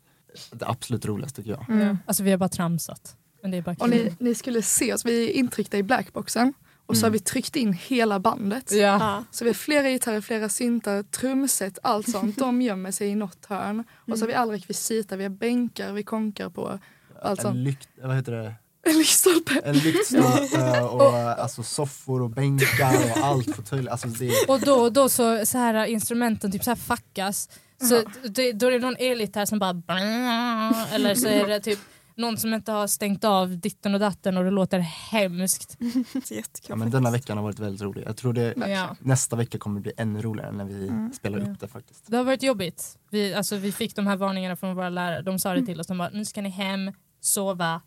det 0.52 0.66
absolut 0.66 1.06
roligaste 1.06 1.36
tycker 1.42 1.50
jag. 1.50 1.70
Mm. 1.70 1.98
Alltså 2.06 2.22
vi 2.22 2.30
har 2.30 2.38
bara 2.38 2.48
tramsat. 2.48 3.16
Men 3.42 3.50
det 3.50 3.56
är 3.56 3.62
bara 3.62 3.76
Och 3.78 3.90
ni, 3.90 4.12
ni 4.18 4.34
skulle 4.34 4.62
se 4.62 4.94
oss, 4.94 5.04
vi 5.06 5.30
är 5.30 5.32
intryckta 5.32 5.76
i 5.78 5.82
blackboxen 5.82 6.54
och 6.86 6.96
så 6.96 7.00
Mm. 7.00 7.06
har 7.06 7.12
vi 7.12 7.18
tryckt 7.18 7.56
in 7.56 7.72
hela 7.72 8.18
bandet. 8.20 8.72
Ja. 8.72 9.24
Så 9.30 9.44
vi 9.44 9.50
har 9.50 9.54
flera 9.54 9.88
gitarrer, 9.90 10.20
flera 10.20 10.48
syntar, 10.48 11.02
trumset, 11.02 11.78
allt 11.82 12.10
sånt. 12.10 12.38
De 12.38 12.62
gömmer 12.68 12.90
sig 12.90 13.08
i 13.08 13.14
något 13.14 13.46
hörn. 13.46 13.84
Och 14.12 14.18
så 14.18 14.22
har 14.24 14.28
vi 14.28 14.34
all 14.34 14.50
rekvisita, 14.50 15.16
vi 15.16 15.22
har 15.24 15.30
bänkar, 15.30 15.92
vi 15.92 16.02
konkar 16.02 16.48
på. 16.50 16.78
Allt 17.22 17.38
En 17.38 17.42
sånt. 17.44 17.56
lykt, 17.56 17.88
vad 18.02 18.16
heter 18.16 18.32
det? 18.32 18.54
En 18.82 18.98
lyktstolpe. 18.98 19.60
En 19.64 19.78
lyktstolpe 19.78 20.80
och 20.90 21.14
alltså 21.16 21.62
soffor 21.62 22.22
och 22.22 22.30
bänkar 22.30 22.94
och 23.12 23.24
allt 23.24 23.56
fåtölj. 23.56 23.88
Alltså 23.88 24.08
det 24.08 24.28
är, 24.28 24.50
Och 24.50 24.60
då 24.60 24.74
och 24.74 24.92
då 24.92 25.08
så, 25.08 25.46
så 25.46 25.58
här 25.58 25.84
instrumenten 25.84 26.52
typ 26.52 26.64
så 26.64 26.70
här 26.70 26.76
fuckas. 26.76 27.48
Så 27.88 28.02
det, 28.28 28.52
då 28.52 28.66
är 28.66 28.70
det 28.70 28.78
någon 28.78 28.96
elgitarr 28.98 29.44
som 29.46 29.58
bara 29.58 29.70
eller 30.94 31.14
så 31.14 31.28
är 31.28 31.48
det 31.48 31.60
typ 31.60 31.78
någon 32.18 32.36
som 32.36 32.54
inte 32.54 32.72
har 32.72 32.86
stängt 32.86 33.24
av 33.24 33.58
ditten 33.58 33.94
och 33.94 34.00
datten 34.00 34.36
och 34.36 34.44
det 34.44 34.50
låter 34.50 34.78
hemskt. 34.78 35.76
Det 35.78 36.30
är 36.30 36.36
jättekul. 36.36 36.66
ja, 36.68 36.76
men 36.76 36.90
denna 36.90 37.10
veckan 37.10 37.36
har 37.36 37.44
varit 37.44 37.58
väldigt 37.58 37.82
rolig. 37.82 38.04
Jag 38.06 38.16
tror 38.16 38.32
det, 38.32 38.54
Ja. 38.56 38.96
nästa 39.00 39.36
vecka 39.36 39.58
kommer 39.58 39.80
bli 39.80 39.92
ännu 39.96 40.22
roligare 40.22 40.52
när 40.52 40.64
vi 40.64 40.88
Mm. 40.88 41.12
spelar 41.12 41.38
Ja. 41.38 41.44
upp 41.52 41.60
det 41.60 41.68
faktiskt. 41.68 42.04
Det 42.06 42.16
har 42.16 42.24
varit 42.24 42.42
jobbigt. 42.42 42.98
Vi, 43.10 43.34
alltså, 43.34 43.56
vi 43.56 43.72
fick 43.72 43.96
de 43.96 44.06
här 44.06 44.16
varningarna 44.16 44.56
från 44.56 44.76
våra 44.76 44.88
lärare. 44.88 45.22
De 45.22 45.38
sa 45.38 45.54
det 45.54 45.66
till 45.66 45.80
oss. 45.80 45.86
De 45.86 45.98
bara, 45.98 46.08
nu 46.10 46.24
ska 46.24 46.42
ni 46.42 46.48
hem, 46.48 46.92
sova 47.20 47.80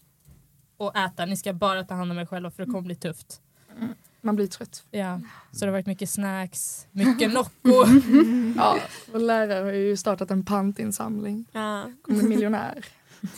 och 0.78 0.96
äta. 0.98 1.26
Ni 1.26 1.38
ska 1.38 1.54
bara 1.54 1.84
ta 1.84 1.94
hand 1.96 2.12
om 2.12 2.18
er 2.20 2.26
själva 2.26 2.52
för 2.52 2.66
det 2.66 2.72
kommer 2.72 2.82
bli 2.86 2.96
tufft. 2.96 3.42
Man 4.22 4.36
blir 4.36 4.48
trött. 4.48 4.84
Ja. 4.92 5.20
Så 5.52 5.60
det 5.60 5.66
har 5.66 5.72
varit 5.72 5.86
mycket 5.86 6.10
snacks, 6.10 6.88
mycket 6.92 7.34
Nocco. 7.34 7.86
Ja, 8.58 8.78
vår 9.12 9.20
lärare 9.20 9.64
har 9.64 9.72
ju 9.72 9.98
startat 9.98 10.32
en 10.32 10.46
pantinsamling. 10.46 11.46
Ja. 11.52 11.92
Kommer 12.02 12.24
miljonär. 12.24 12.86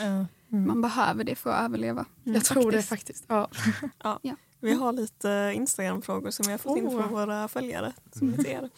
Ja. 0.00 0.26
Man 0.48 0.82
behöver 0.82 1.24
det 1.24 1.34
för 1.34 1.50
att 1.50 1.64
överleva. 1.64 2.04
Jag 2.24 2.44
tror 2.44 2.72
det 2.72 2.82
faktiskt. 2.82 3.24
Ja. 4.02 4.20
Vi 4.60 4.74
har 4.74 4.92
lite 4.92 5.52
Instagram-frågor 5.54 6.30
som 6.30 6.44
vi 6.46 6.50
har 6.52 6.58
fått 6.58 6.78
in 6.78 6.86
Oh. 6.86 7.00
från 7.02 7.12
våra 7.12 7.48
följare. 7.48 7.92
Som 8.12 8.34
er. 8.46 8.70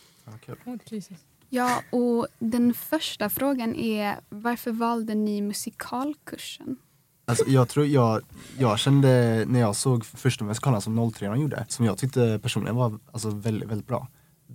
Ja. 0.46 0.54
Oh, 0.64 0.76
Jesus. 0.84 1.18
Ja, 1.48 1.82
och 1.90 2.26
den 2.38 2.74
första 2.74 3.30
frågan 3.30 3.74
är 3.74 4.20
varför 4.28 4.72
valde 4.72 5.14
ni 5.14 5.42
musikalkursen? 5.42 6.76
Alltså, 7.24 7.44
jag 7.46 7.68
tror 7.68 7.86
jag, 7.86 8.20
jag 8.58 8.78
kände 8.78 9.44
när 9.48 9.60
jag 9.60 9.76
såg 9.76 10.04
första 10.04 10.44
musikalen 10.44 10.80
som 10.80 11.12
03 11.12 11.36
gjorde, 11.36 11.66
som 11.68 11.84
jag 11.84 11.98
tyckte 11.98 12.38
personligen 12.42 12.76
var 12.76 12.98
alltså, 13.12 13.30
väldigt, 13.30 13.68
väldigt 13.68 13.86
bra. 13.86 14.08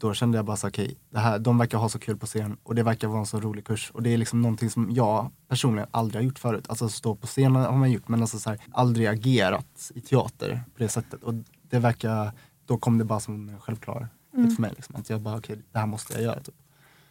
Då 0.03 0.13
kände 0.13 0.37
jag 0.37 0.45
bara 0.45 0.57
så 0.57 0.67
okej, 0.67 0.97
det 1.09 1.19
här, 1.19 1.39
de 1.39 1.57
verkar 1.57 1.77
ha 1.77 1.89
så 1.89 1.99
kul 1.99 2.17
på 2.17 2.25
scen 2.25 2.57
och 2.63 2.75
det 2.75 2.83
verkar 2.83 3.07
vara 3.07 3.19
en 3.19 3.25
så 3.25 3.39
rolig 3.39 3.65
kurs. 3.65 3.91
Och 3.93 4.03
det 4.03 4.09
är 4.13 4.17
liksom 4.17 4.41
någonting 4.41 4.69
som 4.69 4.91
jag 4.91 5.31
personligen 5.47 5.89
aldrig 5.91 6.21
har 6.21 6.25
gjort 6.25 6.39
förut. 6.39 6.65
Alltså 6.69 6.89
stå 6.89 7.15
på 7.15 7.27
scen 7.27 7.55
har 7.55 7.77
man 7.77 7.91
gjort 7.91 8.07
men 8.07 8.21
alltså 8.21 8.39
så 8.39 8.49
här, 8.49 8.59
aldrig 8.71 9.07
agerat 9.07 9.91
i 9.95 10.01
teater 10.01 10.63
på 10.73 10.83
det 10.83 10.89
sättet. 10.89 11.23
Och 11.23 11.33
det 11.61 11.79
verkar, 11.79 12.31
då 12.65 12.77
kom 12.77 12.97
det 12.97 13.03
bara 13.05 13.19
som 13.19 13.49
en 13.49 13.59
självklarhet 13.61 14.09
Mm. 14.33 14.51
för 14.55 14.61
mig. 14.61 14.71
Liksom, 14.75 14.95
att 14.95 15.09
jag 15.09 15.21
bara 15.21 15.37
okej, 15.37 15.61
det 15.71 15.79
här 15.79 15.85
måste 15.87 16.13
jag 16.13 16.21
göra. 16.23 16.39
Typ. 16.39 16.55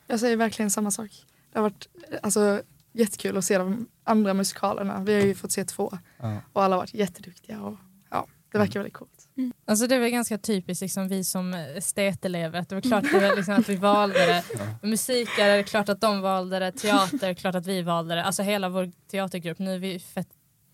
Jag 0.07 0.21
säger 0.21 0.37
verkligen 0.37 0.71
samma 0.71 0.91
sak. 0.91 1.11
Det 1.53 1.59
har 1.59 1.63
varit 1.63 1.89
alltså, 2.23 2.63
jättekul 2.93 3.37
att 3.37 3.45
se 3.45 3.59
de 3.59 3.87
andra 4.05 4.35
musikalerna. 4.35 5.01
Vi 5.05 5.15
har 5.15 5.21
ju 5.23 5.35
fått 5.35 5.53
se 5.53 5.65
två 5.65 5.99
Ja. 6.21 6.37
och 6.53 6.63
alla 6.65 6.75
har 6.77 6.81
varit 6.83 6.95
jätteduktiga. 6.95 7.63
Och, 7.63 7.77
ja, 8.11 8.27
det 8.53 8.59
verkar 8.59 8.81
väldigt 8.81 8.95
coolt. 8.95 9.22
Alltså 9.65 9.87
det 9.87 9.99
var 9.99 10.09
ganska 10.09 10.39
typiskt 10.39 10.83
liksom, 10.83 11.09
vi 11.09 11.25
som 11.25 11.55
estetelever. 11.55 12.59
att 12.59 12.69
Det 12.69 12.75
var 12.75 12.83
klart 12.83 13.05
det 13.13 13.21
var 13.29 13.37
liksom, 13.37 13.55
att 13.55 13.69
vi 13.69 13.77
valde 13.77 14.27
det. 14.27 14.45
Ja. 14.59 14.89
Musiker 14.89 15.49
är 15.49 15.57
det 15.57 15.63
klart 15.63 15.89
att 15.89 16.01
de 16.01 16.21
valde 16.21 16.59
det. 16.59 16.73
Teater 16.73 17.25
är 17.25 17.29
det 17.29 17.35
klart 17.35 17.55
att 17.55 17.67
vi 17.67 17.83
valde 17.83 18.15
det. 18.15 18.25
Alltså 18.25 18.43
hela 18.43 18.69
vår 18.69 18.93
teatergrupp. 19.11 19.59
Nu 19.59 19.75
är 19.75 19.79
vi 19.79 19.99
fett 19.99 20.29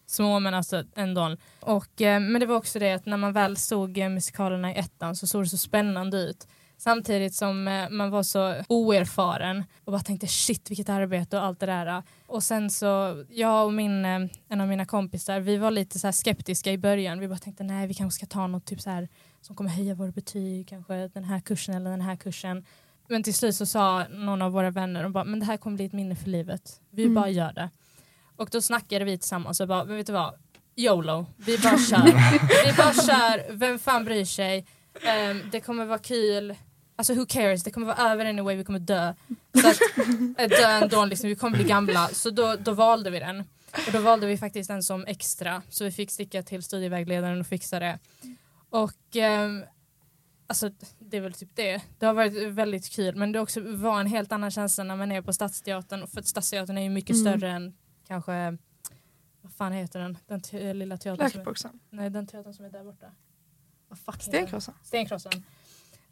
små 0.07 0.41
men 0.41 0.55
alltså 0.55 0.85
ändå. 0.97 1.37
Och, 1.61 2.01
eh, 2.03 2.21
men 2.21 2.41
det 2.41 2.47
var 2.47 2.57
också 2.57 2.79
det 2.79 2.93
att 2.93 3.07
när 3.07 3.17
man 3.17 3.33
väl 3.33 3.57
såg 3.57 3.99
eh, 3.99 4.09
musikalerna 4.09 4.73
i 4.73 4.79
ettan 4.79 5.17
så 5.17 5.27
såg 5.27 5.43
det 5.45 5.49
så 5.49 5.59
spännande 5.59 6.19
ut. 6.19 6.49
Samtidigt 6.81 7.35
som 7.35 7.69
eh, 7.69 7.91
man 7.91 8.11
var 8.11 8.23
så 8.23 8.55
oerfaren 8.69 9.65
och 9.85 9.93
bara 9.93 10.01
tänkte 10.01 10.27
shit 10.27 10.71
vilket 10.71 10.89
arbete 10.89 11.37
och 11.39 11.45
allt 11.45 11.61
det 11.61 11.67
där. 11.67 12.03
Och 12.27 12.43
sen 12.43 12.71
så, 12.71 13.25
jag 13.31 13.67
och 13.67 13.73
min, 13.73 14.05
eh, 14.05 14.21
en 14.49 14.61
av 14.61 14.69
mina 14.69 14.87
kompisar, 14.87 15.41
vi 15.41 15.57
var 15.57 15.71
lite 15.71 15.99
så 15.99 16.13
skeptiska 16.13 16.73
i 16.73 16.79
början. 16.79 17.21
Vi 17.21 17.29
bara 17.29 17.39
tänkte 17.39 17.65
nej 17.65 17.87
vi 17.87 17.95
kanske 17.95 18.17
ska 18.17 18.27
ta 18.27 18.47
något 18.47 18.65
typ 18.65 18.81
så 18.81 18.91
här 18.91 19.09
som 19.41 19.57
kommer 19.57 19.71
höja 19.71 19.95
våra 19.95 20.11
betyg, 20.13 20.69
kanske 20.69 21.09
den 21.09 21.25
här 21.25 21.41
kursen 21.41 21.75
eller 21.75 21.91
den 21.91 22.01
här 22.01 22.17
kursen. 22.17 22.65
Men 23.09 23.23
till 23.23 23.35
slut 23.35 23.55
så 23.57 23.67
sa 23.67 24.05
någon 24.11 24.43
av 24.43 24.53
våra 24.53 24.71
vänner, 24.71 25.03
de 25.03 25.13
bara, 25.13 25.25
men 25.25 25.41
det 25.41 25.47
här 25.47 25.57
kommer 25.57 25.77
bli 25.77 25.85
ett 25.87 25.93
minne 25.93 26.17
för 26.17 26.29
livet. 26.31 26.81
Vi 26.91 27.03
Mm. 27.03 27.15
bara 27.15 27.29
gör 27.31 27.53
det. 27.53 27.71
Och 28.37 28.49
då 28.53 28.63
snackade 28.63 29.05
vi 29.05 29.19
tillsammans 29.19 29.61
och 29.61 29.69
bara, 29.69 29.85
men 29.85 29.97
vet 29.97 30.07
du 30.07 30.13
vad? 30.13 30.35
YOLO, 30.77 31.27
vi 31.37 31.59
bara 31.59 31.79
kör. 31.79 32.05
vi 32.67 32.73
bara 32.77 32.93
kör, 32.95 33.53
vem 33.53 33.79
fan 33.79 34.05
bryr 34.05 34.25
sig? 34.25 34.67
Ehm, 35.07 35.43
det 35.53 35.61
kommer 35.61 35.85
vara 35.85 35.99
kul. 35.99 36.55
Alltså 36.99 37.15
who 37.15 37.27
cares, 37.29 37.63
det 37.65 37.71
kommer 37.71 37.87
vara 37.87 37.97
över 38.13 38.27
anyway, 38.27 38.57
vi 38.57 38.65
kommer 38.65 38.79
dö. 38.79 39.15
Så 39.61 39.69
att, 39.69 39.81
äh, 40.39 40.49
dö 40.49 40.69
ändå, 40.83 41.05
liksom, 41.05 41.29
vi 41.29 41.37
kommer 41.37 41.57
bli 41.59 41.67
gamla. 41.69 42.09
Så 42.09 42.31
då, 42.31 42.57
då 42.57 42.73
valde 42.73 43.11
vi 43.11 43.19
den. 43.19 43.41
Och 43.87 43.93
då 43.93 44.01
valde 44.01 44.27
vi 44.27 44.39
faktiskt 44.39 44.69
den 44.71 44.83
som 44.83 45.05
extra. 45.07 45.63
Så 45.69 45.85
vi 45.85 45.91
fick 45.93 46.11
sticka 46.11 46.43
till 46.43 46.63
studievägledaren 46.63 47.41
och 47.41 47.47
fixa 47.47 47.79
det. 47.79 47.99
Och 48.71 49.17
ehm, 49.17 49.65
alltså 50.47 50.71
det 50.99 51.17
är 51.17 51.21
väl 51.21 51.33
typ 51.33 51.51
det. 51.57 51.83
Det 51.99 52.07
har 52.07 52.15
varit 52.15 52.33
väldigt 52.53 52.89
kul 52.91 53.17
men 53.17 53.33
det 53.33 53.41
också 53.41 53.61
var 53.61 54.01
en 54.01 54.07
helt 54.07 54.33
annan 54.33 54.51
känsla 54.51 54.85
när 54.85 54.97
man 54.97 55.13
är 55.13 55.23
på 55.23 55.33
Stadsteatern. 55.33 56.07
För 56.07 56.23
Stadsteatern 56.23 56.79
är 56.79 56.83
ju 56.83 56.91
mycket 56.91 57.17
Mm. 57.17 57.33
större 57.39 57.51
än 57.53 57.75
kanske, 58.07 58.57
vad 59.43 59.53
fan 59.53 59.73
heter 59.73 60.01
den? 60.01 60.19
Den 60.27 60.41
te- 60.41 60.75
lilla 60.75 60.97
teatern 60.97 61.31
Blackboxen. 61.33 61.81
nej, 61.91 62.11
den 62.11 62.27
teatern 62.27 62.55
som 62.55 62.65
är 62.65 62.71
där 62.71 62.85
borta. 62.85 63.07
Vad 63.89 63.99
fuck. 63.99 64.23
Stenkrossen. 64.83 65.45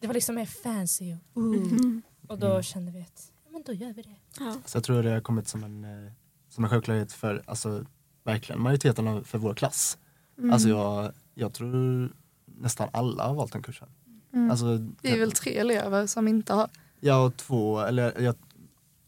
Det 0.00 0.06
var 0.06 0.14
liksom 0.14 0.34
mer 0.34 0.46
fancy 0.46 1.16
och. 1.32 1.42
Mm. 1.42 2.02
och 2.28 2.38
då 2.38 2.62
kände 2.62 2.92
vi 2.92 3.00
att 3.00 3.32
ja, 3.44 3.50
men 3.52 3.62
då 3.62 3.72
gör 3.72 3.92
vi 3.92 4.02
det. 4.02 4.16
Ja. 4.38 4.56
Så 4.64 4.76
jag 4.76 4.84
tror 4.84 5.02
det 5.02 5.10
har 5.10 5.20
kommit 5.20 5.48
som 5.48 5.64
en, 5.64 5.84
eh, 5.84 6.12
som 6.48 6.64
en 6.64 6.70
självklarhet 6.70 7.12
för 7.12 7.42
alltså, 7.46 7.84
verkligen 8.24 8.62
majoriteten 8.62 9.08
av, 9.08 9.22
för 9.22 9.38
vår 9.38 9.54
klass. 9.54 9.98
Mm. 10.38 10.52
Alltså 10.52 10.68
jag, 10.68 11.12
jag 11.34 11.52
tror 11.52 12.12
nästan 12.44 12.88
alla 12.92 13.26
har 13.26 13.34
valt 13.34 13.52
den 13.52 13.62
kursen. 13.62 13.88
Mm. 14.32 14.50
Alltså, 14.50 14.78
det 14.78 15.10
är 15.10 15.20
väl 15.20 15.32
tre 15.32 15.58
elever 15.58 16.06
som 16.06 16.28
inte 16.28 16.52
har 16.52 16.68
Jag 17.00 17.26
och 17.26 17.36
två, 17.36 17.80
eller 17.80 18.20
jag, 18.20 18.34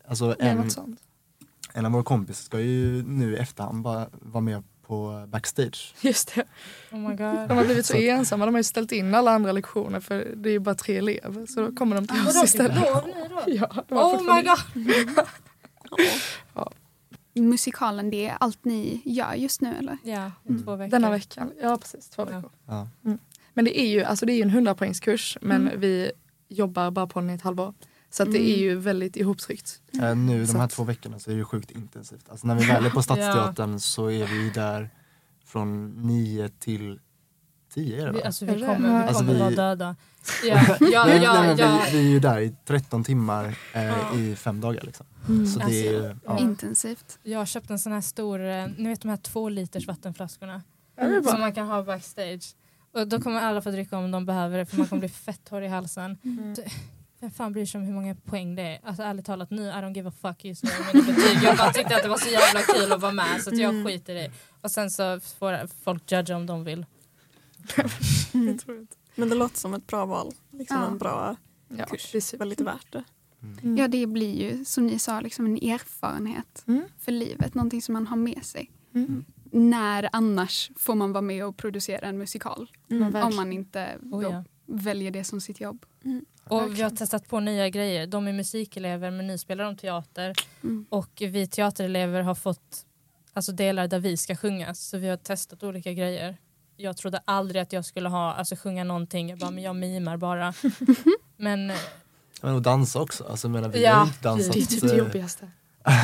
alltså 0.09 0.27
ja, 0.39 0.45
en, 0.45 0.57
något 0.57 0.73
sånt. 0.73 1.01
en 1.73 1.87
av 1.87 1.93
våra 1.93 2.03
kompisar 2.03 2.43
ska 2.45 2.61
ju 2.61 3.03
nu 3.03 3.33
i 3.33 3.37
efterhand 3.37 3.83
bara 3.83 4.09
vara 4.13 4.41
med 4.41 4.63
på 4.89 5.25
backstage. 5.29 5.95
Just 6.01 6.35
det. 6.35 6.45
Oh 6.93 6.99
my 6.99 7.17
De 7.17 7.17
god. 7.17 7.51
har 7.59 7.65
blivit 7.65 7.87
så 7.87 7.97
ensamma. 7.97 8.45
De 8.47 8.55
har 8.55 8.59
ju 8.59 8.65
ställt 8.65 8.93
in 8.93 9.15
alla 9.15 9.31
andra 9.31 9.53
lektioner 9.53 10.01
för 10.01 10.33
det 10.37 10.49
är 10.49 10.53
ju 10.53 10.59
bara 10.59 10.75
tre 10.75 10.97
elever. 10.97 11.47
Så 11.47 11.61
då 11.61 11.73
kommer 11.77 11.97
de 11.97 12.07
till 12.07 12.27
oss 12.29 12.45
istället. 12.45 12.75
nu 12.75 12.81
då? 13.29 13.43
Ja, 13.47 13.85
de 13.89 13.95
har 13.95 14.05
Oh 14.05 14.37
my 14.37 14.43
god. 14.43 15.27
Musikalen, 17.35 18.11
det 18.11 18.27
är 18.27 18.37
allt 18.41 18.65
ni 18.65 19.01
gör 19.05 19.35
just 19.35 19.61
nu 19.61 19.75
eller? 19.79 19.99
Ja, 20.03 20.33
Mm. 20.49 20.63
två 20.65 20.77
veckor. 20.77 20.91
Denna 20.91 21.11
veckan. 21.11 21.51
Ja, 21.63 21.77
precis. 21.77 22.09
Två 22.09 22.23
Ja. 22.23 22.37
veckor. 22.37 22.51
Ja. 22.67 22.89
Men 23.55 23.65
det 23.65 23.81
är 23.81 23.87
ju, 23.87 24.03
alltså 24.05 24.27
det 24.27 24.33
är 24.33 24.37
ju 24.37 24.43
en 24.43 24.51
100-poängskurs 24.51 25.39
men 25.41 25.69
Mm. 25.69 25.81
vi 25.81 26.13
jobbar 26.49 26.91
bara 26.91 27.07
på 27.07 27.21
den 27.21 27.31
i 27.31 27.35
ett 27.35 27.43
halvår. 27.43 27.75
Så 28.11 28.23
att 28.23 28.33
det 28.33 28.39
Mm. 28.39 28.53
är 28.53 28.57
ju 28.57 28.75
väldigt 28.75 29.17
ihoptryckt. 29.17 29.81
Eh, 30.03 30.17
nu 30.17 30.45
de 30.45 30.57
här 30.57 30.65
att- 30.65 30.71
två 30.71 30.85
veckorna 30.85 31.19
så 31.19 31.31
är 31.31 31.37
det 31.37 31.45
sjukt 31.45 31.71
intensivt. 31.71 32.25
Alltså 32.29 32.47
när 32.47 32.55
vi 32.55 32.67
väl 32.67 32.87
är 32.87 32.91
på 32.91 33.03
Stadsteatern 33.03 33.81
så 33.81 34.11
är 34.11 34.27
vi 34.27 34.51
där 34.51 34.91
från 35.45 35.89
nio 36.07 36.49
till 36.49 37.01
tio 37.75 38.03
är 38.03 38.07
det 38.07 38.13
Vi, 38.13 38.19
va? 38.19 38.27
alltså, 38.27 38.45
Är 38.45 38.55
vi 38.55 38.61
det? 38.61 38.67
kommer, 38.67 38.89
vi 38.89 39.09
Alltså, 39.09 39.19
kommer 39.19 39.33
vi- 39.35 39.41
vara 39.41 39.51
döda. 39.51 39.97
Ja, 40.45 40.77
ja, 40.81 41.09
ja, 41.15 41.55
ja. 41.59 41.81
Vi, 41.93 41.99
vi 41.99 42.07
är 42.07 42.11
ju 42.11 42.21
där 42.21 42.39
i 42.41 42.55
13 42.65 43.05
timmar 43.05 43.59
eh, 43.75 43.85
Ja. 43.85 44.15
i 44.19 44.37
fem 44.37 44.61
dagar 44.61 44.83
liksom. 44.83 45.07
Mm. 45.29 45.47
Så 45.47 45.59
det 45.59 45.87
är 45.89 45.93
ju, 45.93 46.17
ja. 46.25 46.39
Intensivt. 46.39 47.19
Jag 47.23 47.39
har 47.39 47.47
köpt 47.47 47.71
en 47.71 47.79
sån 47.79 47.93
här 47.93 48.01
stor, 48.01 48.41
eh, 48.45 48.67
ni 48.79 48.89
vet 48.89 49.01
de 49.03 49.09
här 49.09 49.17
två 49.17 49.49
liters 49.49 49.87
vattenflaskorna. 49.87 50.63
Ja, 50.97 51.07
det 51.09 51.17
är 51.17 51.21
bra. 51.21 51.31
Som 51.31 51.41
man 51.41 51.53
kan 51.53 51.67
ha 51.67 51.83
backstage. 51.83 52.55
Och 52.93 53.09
då 53.09 53.21
kommer 53.21 53.41
alla 53.41 53.63
få 53.63 53.71
dricka 53.71 53.99
om 53.99 54.11
de 54.11 54.27
behöver 54.27 54.59
det 54.59 54.67
för 54.67 54.77
man 54.77 54.87
kommer 54.87 55.01
bli 55.01 55.09
fett 55.09 55.41
torr 55.45 55.63
i 55.63 55.69
halsen. 55.69 56.19
Mm. 56.25 56.55
Vem 57.21 57.31
fan 57.31 57.53
bryr 57.53 57.67
sig 57.67 57.79
om 57.81 57.85
hur 57.87 57.95
många 57.95 58.15
poäng 58.15 58.55
det 58.55 58.63
är? 58.63 58.81
Alltså 58.83 59.03
ärligt 59.03 59.27
talat 59.27 59.51
nu, 59.51 59.63
I 59.63 59.71
don't 59.73 59.95
give 59.97 60.09
a 60.09 60.13
fuck 60.21 60.45
just 60.45 60.65
nu 60.65 60.71
med 60.71 60.95
mina 60.95 61.07
betyg. 61.17 61.43
Jag 61.43 61.57
bara 61.57 61.73
tyckte 61.73 61.97
att 61.97 62.03
det 62.03 62.09
var 62.09 62.17
så 62.19 62.29
jävla 62.31 62.61
kul 62.61 62.93
att 62.93 63.01
vara 63.01 63.13
med 63.13 63.43
så 63.43 63.51
att 63.51 63.59
jag 63.59 63.71
Mm. 63.75 63.87
skiter 63.87 64.15
i 64.17 64.19
det. 64.19 64.31
Och 64.61 64.71
sen 64.71 64.91
så 64.91 65.21
får 65.21 65.67
folk 65.85 66.13
judga 66.13 66.37
om 66.37 66.47
de 66.47 66.65
vill. 66.65 66.87
Jag 68.33 68.59
tror 68.61 68.79
inte. 68.79 68.97
Men 69.15 69.29
det 69.29 69.35
låter 69.35 69.57
som 69.59 69.75
ett 69.75 69.87
bra 69.87 70.07
val. 70.07 70.33
Liksom 70.51 70.77
Ja. 70.77 70.87
en 70.87 70.99
bra 70.99 71.37
Ja, 71.79 71.85
kurs. 71.87 72.13
det 72.13 72.19
är 72.35 72.39
Väldigt 72.39 72.61
värt 72.61 72.93
det. 72.93 73.05
Mm. 73.43 73.59
Mm. 73.63 73.77
Ja, 73.77 73.89
det 73.89 74.07
blir 74.07 74.35
ju 74.43 74.65
som 74.65 74.87
ni 74.87 74.99
sa 74.99 75.21
liksom 75.21 75.47
en 75.47 75.57
erfarenhet 75.57 76.65
Mm. 76.67 76.83
för 76.99 77.13
livet. 77.13 77.55
Någonting 77.55 77.83
som 77.83 77.93
man 77.93 78.07
har 78.07 78.17
med 78.17 78.45
sig. 78.45 78.71
Mm. 78.95 79.25
När 79.53 80.09
annars 80.13 80.71
får 80.77 80.95
man 80.95 81.13
vara 81.13 81.23
med 81.23 81.45
och 81.45 81.57
producera 81.57 82.07
en 82.09 82.19
musikal? 82.19 82.71
Om 82.91 83.33
man 83.37 83.53
inte 83.53 83.97
Oh, 84.13 84.23
ja. 84.23 84.45
Väljer 84.69 85.11
det 85.11 85.25
som 85.25 85.41
sitt 85.41 85.61
jobb. 85.61 85.87
Och 86.45 86.79
vi 86.79 86.83
har 86.83 86.91
testat 86.91 87.29
på 87.29 87.41
nya 87.41 87.69
grejer. 87.69 88.07
De 88.07 88.29
är 88.29 88.33
musikelever 88.33 89.11
men 89.11 89.27
nu 89.27 89.39
spelar 89.39 89.65
de 89.65 89.77
teater. 89.77 90.35
Mm. 90.63 90.87
Och 90.89 91.11
vi 91.19 91.47
teaterelever 91.47 92.23
har 92.23 92.35
fått 92.35 92.87
alltså, 93.33 93.53
delar 93.53 93.89
där 93.89 93.99
vi 94.01 94.17
ska 94.17 94.37
sjunga. 94.37 94.75
Så 94.75 94.99
vi 94.99 95.09
har 95.09 95.17
testat 95.17 95.63
olika 95.63 95.93
grejer. 95.93 96.37
Jag 96.77 96.97
trodde 96.97 97.21
aldrig 97.25 97.63
att 97.63 97.73
jag 97.73 97.85
skulle 97.85 98.09
ha, 98.09 98.35
alltså, 98.35 98.57
sjunga 98.57 98.85
någonting. 98.85 99.31
Jag 99.31 99.39
bara, 99.39 99.51
men 99.51 99.65
jag 99.65 99.77
mimar 99.77 100.17
bara. 100.17 100.55
men 101.37 101.73
Men 102.43 102.55
och 102.55 102.63
dansa 102.63 103.01
också. 103.01 103.25
Alltså, 103.25 103.49
menar, 103.49 103.69
vi 103.69 103.85
Ja, 103.85 103.95
har 103.95 104.07
inte 104.07 104.23
dansat. 104.23 104.53
Det 104.53 104.61
är 104.61 104.65
typ 104.65 104.81
det 104.81 104.93
eh, 104.93 104.99
jobbigaste. 104.99 105.51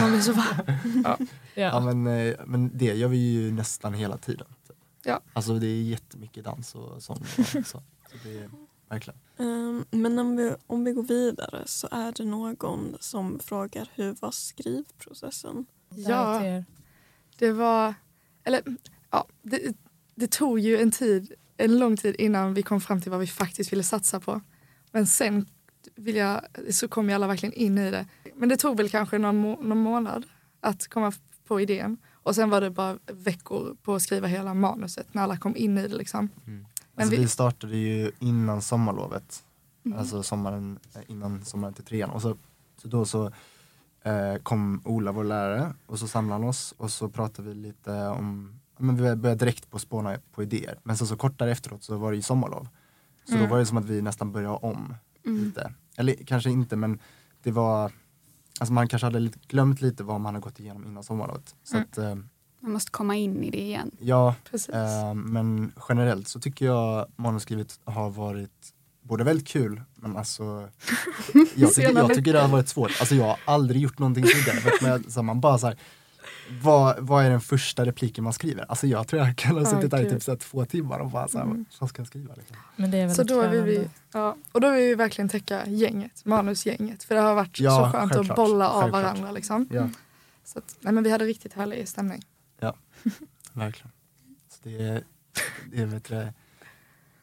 Man 0.00 0.10
blir 0.10 0.20
så 0.20 0.32
varm. 0.32 0.78
ja. 1.04 1.18
Ja, 1.54 1.80
men, 1.80 2.06
eh, 2.06 2.34
men 2.46 2.78
det 2.78 2.84
gör 2.84 3.08
vi 3.08 3.16
ju 3.16 3.52
nästan 3.52 3.94
hela 3.94 4.18
tiden. 4.18 4.46
Ja. 5.04 5.20
Alltså 5.32 5.58
det 5.58 5.66
är 5.66 5.82
jättemycket 5.82 6.44
dans 6.44 6.74
och 6.74 7.02
sång. 7.02 7.24
Och 7.58 7.66
så. 7.66 7.82
Så 8.14 8.28
det 8.28 8.38
är, 8.38 8.50
verkligen. 8.88 9.20
Ehm, 9.38 9.84
men 9.90 10.18
om 10.18 10.36
vi, 10.36 10.54
om 10.66 10.84
vi 10.84 10.92
går 10.92 11.02
vidare 11.02 11.62
så 11.66 11.88
är 11.90 12.12
det 12.12 12.24
någon 12.24 12.96
som 13.00 13.38
frågar 13.38 13.90
hur 13.94 14.16
var 14.20 14.30
skrivprocessen? 14.30 15.66
Ja. 15.88 16.42
Det 17.38 17.52
var, 17.52 17.94
eller 18.44 18.62
ja, 19.10 19.26
det, 19.42 19.76
det 20.14 20.30
tog 20.30 20.58
ju 20.58 20.78
en 20.78 20.90
tid, 20.90 21.32
en 21.56 21.78
lång 21.78 21.96
tid 21.96 22.14
innan 22.18 22.54
vi 22.54 22.62
kom 22.62 22.80
fram 22.80 23.00
till 23.00 23.10
vad 23.10 23.20
vi 23.20 23.26
faktiskt 23.26 23.72
ville 23.72 23.82
satsa 23.82 24.20
på. 24.20 24.40
Men 24.92 25.06
sen 25.06 25.46
vill 25.94 26.16
jag, 26.16 26.40
så 26.70 26.88
kom 26.88 27.08
ju 27.08 27.14
alla 27.14 27.26
verkligen 27.26 27.52
in 27.52 27.78
i 27.78 27.90
det. 27.90 28.06
Men 28.34 28.48
det 28.48 28.56
tog 28.56 28.76
väl 28.76 28.90
kanske 28.90 29.18
någon, 29.18 29.36
må, 29.36 29.62
någon 29.62 29.78
månad 29.78 30.26
att 30.60 30.88
komma 30.88 31.12
på 31.46 31.60
idén. 31.60 31.96
Och 32.12 32.34
sen 32.34 32.50
var 32.50 32.60
det 32.60 32.70
bara 32.70 32.98
veckor 33.06 33.76
på 33.82 33.94
att 33.94 34.02
skriva 34.02 34.26
hela 34.26 34.54
manuset 34.54 35.14
när 35.14 35.22
alla 35.22 35.36
kom 35.36 35.56
in 35.56 35.78
i 35.78 35.88
det 35.88 35.96
liksom. 35.96 36.28
Mm. 36.46 36.66
Alltså, 36.96 37.10
vi- 37.16 37.22
vi... 37.22 37.28
startade 37.28 37.76
ju 37.76 38.12
innan 38.18 38.62
sommarlovet. 38.62 39.44
Mm. 39.84 39.98
Alltså 39.98 40.22
sommaren, 40.22 40.78
eh, 40.94 41.00
innan 41.08 41.44
sommaren 41.44 41.74
till 41.74 41.84
trean. 41.84 42.10
Och 42.10 42.22
så, 42.22 42.36
så 42.76 42.88
då 42.88 43.04
så 43.04 43.26
eh, 44.02 44.36
kom 44.42 44.82
Ola, 44.84 45.12
vår 45.12 45.24
lärare, 45.24 45.74
och 45.86 45.98
så 45.98 46.08
samlade 46.08 46.40
han 46.40 46.48
oss 46.48 46.74
och 46.78 46.90
så 46.90 47.08
pratade 47.08 47.48
vi 47.48 47.54
lite 47.54 48.06
om, 48.06 48.60
men 48.78 48.96
vi 48.96 49.02
började 49.16 49.34
direkt 49.44 49.70
på 49.70 49.78
spåna 49.78 50.16
på 50.32 50.42
idéer. 50.42 50.78
Men 50.82 50.96
sen 50.96 51.06
så 51.06 51.16
kort 51.16 51.38
därefteråt 51.38 51.82
så 51.82 51.96
var 51.96 52.10
det 52.10 52.16
ju 52.16 52.22
sommarlov. 52.22 52.68
Så 53.24 53.32
Mm. 53.34 53.44
då 53.44 53.50
var 53.50 53.58
det 53.58 53.66
som 53.66 53.76
att 53.78 53.84
vi 53.84 54.02
nästan 54.02 54.32
började 54.32 54.54
om 54.56 54.94
Mm. 55.26 55.44
lite. 55.44 55.74
Eller 55.96 56.14
kanske 56.26 56.50
inte 56.50 56.76
men 56.76 56.98
det 57.42 57.50
var, 57.50 57.92
alltså 58.60 58.72
man 58.72 58.88
kanske 58.88 59.06
hade 59.06 59.30
glömt 59.48 59.80
lite 59.80 60.04
vad 60.04 60.20
man 60.20 60.34
hade 60.34 60.42
gått 60.44 60.60
igenom 60.60 60.84
innan 60.86 61.02
sommarlovet. 61.04 61.54
Så 61.62 61.76
Mm. 61.76 61.88
att, 61.90 61.98
eh, 61.98 62.16
Man 62.64 62.72
måste 62.72 62.90
komma 62.90 63.16
in 63.16 63.44
i 63.44 63.50
det 63.50 63.60
igen. 63.60 63.90
ja, 64.00 64.34
Precis. 64.50 64.68
Eh, 64.74 65.14
men 65.14 65.72
generellt 65.88 66.28
så 66.28 66.40
tycker 66.40 66.66
jag 66.66 67.06
manusskrivet 67.16 67.80
har 67.84 68.10
varit 68.10 68.50
både 69.02 69.24
väldigt 69.24 69.48
kul 69.48 69.82
men 69.94 70.16
alltså 70.16 70.44
jag 71.54 71.74
tycker, 71.74 71.92
jag 71.98 72.14
tycker 72.14 72.32
det 72.32 72.40
har 72.40 72.48
varit 72.48 72.68
svårt. 72.68 72.90
Alltså 73.00 73.14
jag 73.14 73.24
har 73.24 73.38
aldrig 73.44 73.82
gjort 73.82 73.98
någonting 73.98 74.24
tidigare. 74.24 74.60
Vet 74.60 74.80
man, 74.82 75.10
så 75.10 75.22
man 75.22 75.40
bara 75.40 75.58
så 75.58 75.66
här, 75.66 75.76
vad, 76.62 76.98
vad 77.00 77.24
är 77.24 77.30
den 77.30 77.40
första 77.40 77.84
repliken 77.86 78.24
man 78.24 78.32
skriver? 78.32 78.64
Alltså 78.68 78.86
jag 78.86 79.06
tror 79.08 79.22
jag 79.26 79.36
kan 79.36 79.56
ha 79.58 79.64
suttit 79.64 79.90
där 79.90 80.06
i 80.06 80.10
typ 80.10 80.22
så 80.22 80.30
här 80.30 80.38
två 80.38 80.64
timmar 80.64 80.98
och 80.98 81.10
bara 81.10 81.28
så 81.28 81.38
här, 81.38 81.44
Mm. 81.44 81.64
vad 81.80 81.88
ska 81.88 82.00
jag 82.00 82.06
skriva? 82.06 82.34
Liksom? 82.34 82.56
Men 82.76 82.90
det 82.90 82.98
är 82.98 83.08
Så 83.08 83.16
väldigt 83.16 83.36
då 83.36 83.48
vill 83.48 83.62
vi, 83.62 83.88
ja, 84.12 84.36
och 84.52 84.60
då 84.60 84.70
vill 84.70 84.80
vi 84.82 84.94
verkligen 84.94 85.28
täcka 85.28 85.66
gänget, 85.66 86.24
manusgänget. 86.24 87.04
För 87.04 87.14
det 87.14 87.20
har 87.20 87.34
varit 87.34 87.60
Ja, 87.60 87.90
så 87.92 87.98
skönt 87.98 88.30
att 88.30 88.36
bolla 88.36 88.70
av 88.70 88.80
Självklart. 88.82 89.02
varandra. 89.04 89.30
Liksom. 89.30 89.68
Ja, 89.70 89.88
Så 90.44 90.58
att, 90.58 90.76
nej, 90.80 90.92
men 90.92 91.04
vi 91.04 91.10
hade 91.10 91.24
riktigt 91.24 91.52
härlig 91.54 91.88
stämning. 91.88 92.22
verkligen. 93.52 93.90
Så 94.48 94.58
det 94.62 94.82
är, 94.82 95.04
det 95.72 95.80
är, 95.82 95.86
vet 95.86 96.04
du, 96.04 96.28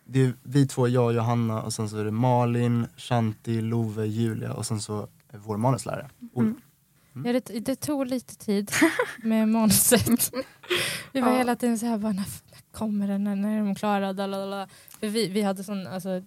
det, 0.06 0.22
är 0.22 0.34
vi 0.44 0.68
två, 0.68 0.88
jag 0.88 1.06
och 1.06 1.14
Johanna 1.14 1.62
och 1.62 1.74
sen 1.74 1.90
så 1.90 1.98
är 1.98 2.06
det 2.06 2.12
Malin, 2.12 2.88
Shanti, 2.98 3.62
Love, 3.62 4.06
Julia 4.06 4.54
och 4.54 4.66
sen 4.66 4.82
så 4.82 5.08
är 5.30 5.38
vår 5.38 5.58
manuslärare. 5.58 6.10
Ola. 6.34 6.54
Mm. 7.16 7.26
Ja, 7.26 7.34
det, 7.46 7.60
det 7.60 7.76
tog 7.76 8.08
lite 8.08 8.36
tid 8.36 8.72
med 9.24 9.48
manuset. 9.50 10.32
Vi 11.12 11.22
var 11.22 11.32
Ja. 11.32 11.38
hela 11.38 11.56
tiden 11.56 11.80
så 11.80 11.86
här, 11.86 11.98
bara, 11.98 12.14
när, 12.14 12.26
när 12.52 12.62
kommer 12.72 13.08
den, 13.08 13.24
när, 13.24 13.36
när 13.36 13.56
är 13.56 13.60
de 13.60 13.76
klara? 13.76 14.14
Dalalala. 14.14 14.68
För 15.00 15.08
vi, 15.08 15.28
vi 15.28 15.42
hade 15.42 15.64
sån 15.64 15.88
alltså, 15.88 16.24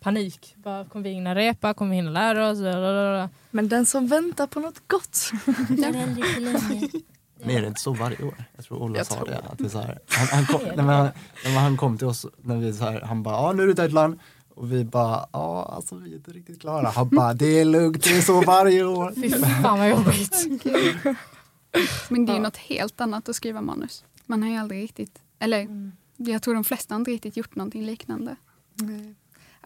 panik. 0.00 0.54
Bara, 0.56 0.84
kommer 0.84 1.02
vi 1.02 1.10
hinna 1.10 1.34
repa? 1.34 1.74
Kommer 1.74 1.90
vi 1.90 1.96
hinna 1.96 2.10
lära 2.10 2.50
oss? 2.50 2.58
Dalalala. 2.58 3.30
Men 3.50 3.68
den 3.68 3.86
som 3.86 4.06
väntar 4.06 4.46
på 4.46 4.60
något 4.60 4.88
gott. 4.88 5.30
Men 7.46 7.50
är 7.56 7.60
det 7.60 7.66
inte 7.68 7.80
så 7.80 7.92
varje 7.92 8.22
år? 8.24 8.44
Jag 8.56 8.64
tror 8.64 8.82
Ola 8.82 8.96
Jag 8.98 9.06
sa 9.06 9.14
tror 9.14 9.26
det. 9.26 9.38
Att 9.38 9.58
det 9.58 9.64
är 9.64 9.68
så 9.68 9.78
här, 9.80 9.98
han, 10.08 10.26
han, 10.26 10.46
kom, 10.46 10.60
nej, 10.66 10.76
men 10.76 10.88
han, 10.88 11.08
nej, 11.44 11.54
han 11.54 11.76
kom 11.76 11.98
till 11.98 12.06
oss 12.06 12.26
när 12.42 12.56
vi 12.56 12.72
så 12.72 12.84
här, 12.84 13.00
han 13.00 13.22
bara, 13.22 13.34
ja 13.34 13.52
nu 13.52 13.62
är 13.62 13.66
det 13.66 13.72
deadline. 13.74 14.20
Och 14.54 14.72
vi 14.72 14.84
bara, 14.84 15.26
ja 15.32 15.72
alltså 15.76 15.94
vi 15.96 16.10
är 16.12 16.16
inte 16.16 16.30
riktigt 16.30 16.60
klara. 16.60 16.88
Han 16.88 17.08
bara, 17.08 17.34
det 17.34 17.60
är 17.60 17.64
lugnt, 17.64 18.04
det 18.04 18.16
är 18.16 18.20
så 18.20 18.40
varje 18.40 18.84
år. 18.84 19.12
Fy 19.14 19.30
fan 19.30 19.78
vad 19.78 19.90
jobbigt. 19.90 20.46
Men 22.08 22.26
det 22.26 22.32
är 22.32 22.34
ju 22.34 22.38
Ja. 22.40 22.42
något 22.42 22.56
helt 22.56 23.00
annat 23.00 23.28
att 23.28 23.36
skriva 23.36 23.60
manus. 23.62 24.04
Man 24.26 24.42
har 24.42 24.50
ju 24.50 24.56
aldrig 24.56 24.82
riktigt, 24.82 25.18
eller 25.38 25.60
Mm. 25.60 25.92
jag 26.16 26.42
tror 26.42 26.54
de 26.54 26.64
flesta 26.64 26.94
har 26.94 26.98
inte 26.98 27.10
riktigt 27.10 27.36
gjort 27.36 27.54
någonting 27.56 27.84
liknande. 27.86 28.36
Nej. 28.74 29.14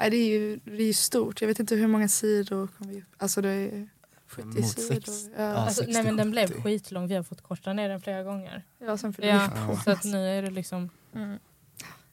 Nej, 0.01 0.11
det 0.11 0.17
är 0.17 0.29
ju 0.29 0.57
det 0.65 0.73
är 0.83 0.87
ju 0.87 0.93
stort. 0.95 1.41
Jag 1.41 1.49
vet 1.49 1.61
inte 1.61 1.75
hur 1.75 1.87
många 1.87 2.09
sidor 2.09 2.69
kom 2.79 2.89
vi 2.89 2.99
upp. 2.99 3.05
Alltså 3.19 3.41
det 3.41 3.49
är 3.49 3.89
70 4.35 4.47
Mot 4.61 4.69
sidor. 4.69 4.95
sex. 4.95 5.11
Ja. 5.37 5.43
Ja. 5.43 5.55
Alltså, 5.55 5.85
nej, 5.89 6.03
men 6.03 6.17
den 6.17 6.29
60-70. 6.29 6.31
blev 6.31 6.63
skitlång. 6.63 7.07
Vi 7.09 7.15
har 7.15 7.23
fått 7.23 7.41
korta 7.43 7.73
ner 7.73 7.89
den 7.89 8.01
flera 8.01 8.23
gånger. 8.23 8.63
Ja, 8.87 8.97
sen 8.97 9.13
fyller 9.13 9.29
Ja, 9.29 9.77
så 9.85 9.91
att 9.91 10.05
nu 10.05 10.29
är 10.29 10.43
det 10.43 10.51
liksom... 10.51 10.91
Mm. 11.15 11.39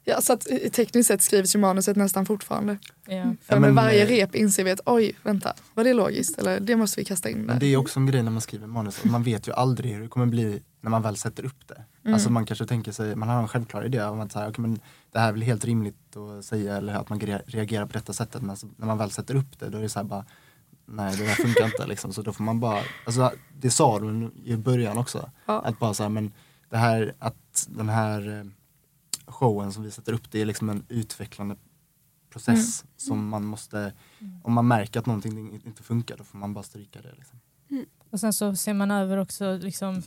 Ja, 0.04 0.22
så 0.22 0.34
att 0.34 0.48
i- 0.48 0.70
tekniskt 0.70 1.08
sett 1.08 1.22
skrivs 1.22 1.56
ju 1.56 1.60
manuset 1.60 1.98
nästan 1.98 2.26
fortfarande. 2.26 2.78
Ja. 3.06 3.12
För 3.42 3.56
Ja, 3.56 3.60
med 3.60 3.62
men, 3.62 3.76
varje 3.76 4.04
eh, 4.04 4.08
rep 4.08 4.36
inser 4.36 4.64
vi 4.64 4.72
att 4.72 4.80
oj, 4.86 5.16
vänta, 5.24 5.54
var 5.74 5.84
det 5.84 5.94
logiskt? 5.94 6.38
Eller 6.40 6.60
det 6.60 6.76
måste 6.76 7.00
vi 7.00 7.06
kasta 7.06 7.30
in 7.30 7.38
Men 7.38 7.48
där. 7.48 7.60
det 7.60 7.66
är 7.66 7.78
också 7.78 8.00
en 8.00 8.06
grej 8.06 8.24
när 8.24 8.32
man 8.32 8.42
skriver 8.42 8.68
manus, 8.68 9.04
man 9.04 9.24
vet 9.24 9.48
ju 9.48 9.54
aldrig 9.54 9.94
hur 9.94 10.02
det 10.02 10.08
kommer 10.08 10.26
bli 10.26 10.62
när 10.82 10.90
man 10.90 11.02
väl 11.02 11.18
sätter 11.18 11.46
upp 11.46 11.68
det. 11.68 11.84
Mm. 12.04 12.14
Alltså 12.14 12.30
man 12.30 12.46
kanske 12.46 12.66
tänker 12.66 12.92
sig, 12.92 13.16
man 13.16 13.30
har 13.30 13.42
en 13.42 13.48
självklar 13.48 13.86
idé 13.86 14.04
om 14.04 14.20
att 14.20 14.32
så 14.32 14.40
här, 14.40 14.50
okay, 14.50 14.62
men 14.62 14.80
det 15.12 15.20
här 15.20 15.28
är 15.28 15.32
väl 15.32 15.42
helt 15.42 15.66
rimligt 15.66 16.18
att 16.18 16.46
säga 16.46 16.78
eller 16.78 16.94
att 16.94 17.10
man 17.10 17.20
re- 17.20 17.42
reagerar 17.46 17.86
på 17.86 17.94
detta 17.94 18.14
sättet. 18.14 18.42
Men 18.42 18.58
så, 18.58 18.68
när 18.78 18.88
man 18.88 18.98
väl 18.98 19.12
sätter 19.12 19.36
upp 19.36 19.60
det 19.60 19.70
då 19.70 19.78
är 19.78 19.82
det 19.82 19.90
så 19.90 20.00
här 20.00 20.04
bara, 20.04 20.26
nej 20.92 21.18
det 21.18 21.26
där 21.26 21.34
funkar 21.34 21.66
inte 21.66 21.88
liksom. 21.88 22.14
Så 22.14 22.22
då 22.22 22.34
får 22.34 22.44
man 22.44 22.60
bara, 22.60 22.82
alltså 23.06 23.32
det 23.60 23.72
sa 23.72 24.00
du 24.00 24.32
i 24.46 24.56
början 24.58 24.98
också. 24.98 25.32
Ja. 25.46 25.62
Att 25.62 25.80
bara 25.80 25.94
så 25.94 26.04
här, 26.04 26.10
men 26.10 26.32
det 26.70 26.78
här, 26.78 27.14
att 27.20 27.68
den 27.70 27.90
här 27.90 28.40
eh, 28.40 28.46
showen 29.32 29.74
som 29.74 29.84
vi 29.84 29.92
sätter 29.92 30.14
upp 30.14 30.32
det 30.32 30.42
är 30.42 30.46
liksom 30.46 30.70
en 30.70 30.86
utvecklande 30.90 31.56
process 32.30 32.86
som 32.98 33.28
man 33.30 33.46
måste, 33.46 33.94
om 34.44 34.54
man 34.54 34.68
märker 34.68 35.00
att 35.00 35.06
någonting 35.06 35.62
inte 35.66 35.84
funkar 35.84 36.18
då 36.18 36.24
får 36.24 36.38
man 36.38 36.54
bara 36.54 36.64
stryka 36.64 37.02
det. 37.02 37.14
Liksom. 37.18 37.40
Och 38.12 38.20
sen 38.20 38.34
så 38.34 38.56
ser 38.56 38.74
man 38.74 38.92
över 38.92 39.18
också 39.18 39.58
liksom 39.58 40.04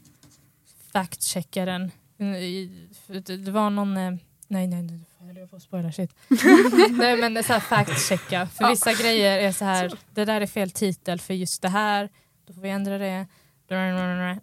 fact-checkaren. 0.92 1.90
I- 2.18 2.88
för 3.06 3.14
Det 3.14 3.36
det 3.36 3.50
var 3.50 3.70
någon... 3.70 4.18
Nej, 4.54 4.66
nej, 4.66 4.82
nej. 4.82 5.00
Jag 5.36 5.50
på 5.50 5.56
att 5.56 5.62
spoila 5.62 5.92
shit. 5.92 6.14
nej, 6.90 7.16
men 7.16 7.44
så 7.44 7.52
här 7.52 7.60
fact-checka. 7.60 8.46
För 8.46 8.68
vissa 8.68 8.92
grejer 8.92 9.38
är 9.38 9.52
så 9.52 9.64
här, 9.64 9.98
det 10.14 10.24
där 10.24 10.40
är 10.40 10.46
fel 10.46 10.70
titel 10.70 11.20
för 11.20 11.34
just 11.34 11.62
det 11.62 11.68
här. 11.68 12.08
Då 12.46 12.52
får 12.52 12.60
vi 12.60 12.70
ändra 12.70 12.98
det. 12.98 13.26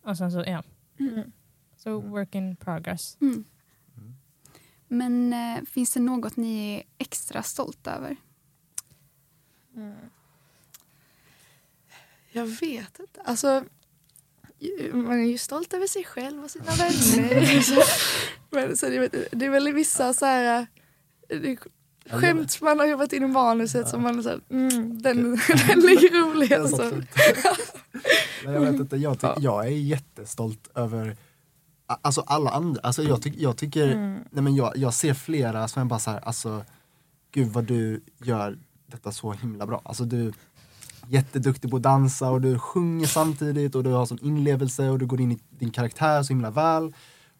Och 0.03 0.18
sen 0.18 0.32
så, 0.32 0.44
ja. 0.48 0.63
Mm. 1.00 1.32
Så 1.77 2.00
work 2.00 2.36
in 2.36 2.56
progress. 2.56 3.18
Mm. 3.22 3.46
Men 4.88 5.34
eh, 5.34 5.63
finns 5.63 5.94
det 5.94 6.00
något 6.00 6.38
ni 6.38 6.75
är 6.75 6.84
extra 6.98 7.44
stolta 7.44 7.91
över? 7.91 8.15
Jag 12.32 12.46
vet 12.46 13.00
inte. 13.00 13.22
Alltså, 13.25 13.63
man 14.94 15.20
är 15.20 15.25
ju 15.25 15.38
stolt 15.38 15.74
över 15.74 15.88
sig 15.88 16.03
själv 16.03 16.44
och 16.44 16.51
sina 16.51 16.72
vänner. 16.72 18.40
Men 18.51 18.77
så 18.77 18.86
det, 18.89 19.10
det 19.31 19.46
är 19.46 19.50
väl 19.50 19.74
vissa 19.74 20.13
så 20.13 20.25
här, 20.25 20.67
eh, 21.29 21.39
det, 21.39 21.58
skämt 22.10 22.62
man 22.62 22.79
har 22.79 22.86
jobbat 22.86 23.13
in 23.13 23.24
i 23.24 23.27
manuset 23.27 23.88
som 23.89 24.01
man 24.01 24.24
här, 24.25 24.39
mm, 24.50 25.01
den, 25.01 25.24
den 25.67 25.79
ligger 25.79 26.25
rolig. 26.25 26.53
Alltså. 26.53 26.84
Nej, 26.84 27.03
jag 28.53 28.60
vet 28.62 28.75
inte, 28.75 28.96
jag, 28.98 29.20
ty- 29.20 29.27
Ja. 29.27 29.36
jag 29.39 29.65
är 29.65 29.70
jättestolt 29.72 30.70
över 30.75 31.17
Alltså 32.01 32.22
alla 32.22 32.50
andra, 32.51 32.81
alltså 32.84 33.03
jag, 33.03 33.22
tyck, 33.22 33.34
jag 33.38 33.58
tycker, 33.58 33.91
Mm. 33.91 34.20
nej 34.31 34.43
men 34.43 34.55
jag, 34.55 34.77
jag 34.77 34.93
ser 34.93 35.13
flera 35.13 35.67
som 35.67 35.81
är 35.81 35.86
bara 35.86 36.00
så 36.00 36.12
här, 36.12 36.20
alltså 36.20 36.63
gud 37.31 37.48
vad 37.48 37.63
du 37.63 38.01
gör 38.24 38.58
detta 38.88 39.12
så 39.12 39.31
himla 39.31 39.65
bra. 39.65 39.81
Alltså 39.86 40.03
du 40.05 40.27
är 40.27 40.34
jätteduktig 41.10 41.70
på 41.72 41.77
att 41.77 41.84
dansa 41.84 42.29
och 42.29 42.41
du 42.41 42.60
sjunger 42.60 43.08
samtidigt 43.08 43.75
och 43.75 43.84
du 43.84 43.89
har 43.89 44.05
sån 44.05 44.20
inlevelse 44.22 44.89
och 44.89 45.00
du 45.00 45.05
går 45.05 45.22
in 45.22 45.31
i 45.31 45.39
din 45.50 45.72
karaktär 45.72 46.24
så 46.24 46.34
himla 46.34 46.51
väl. 46.51 46.93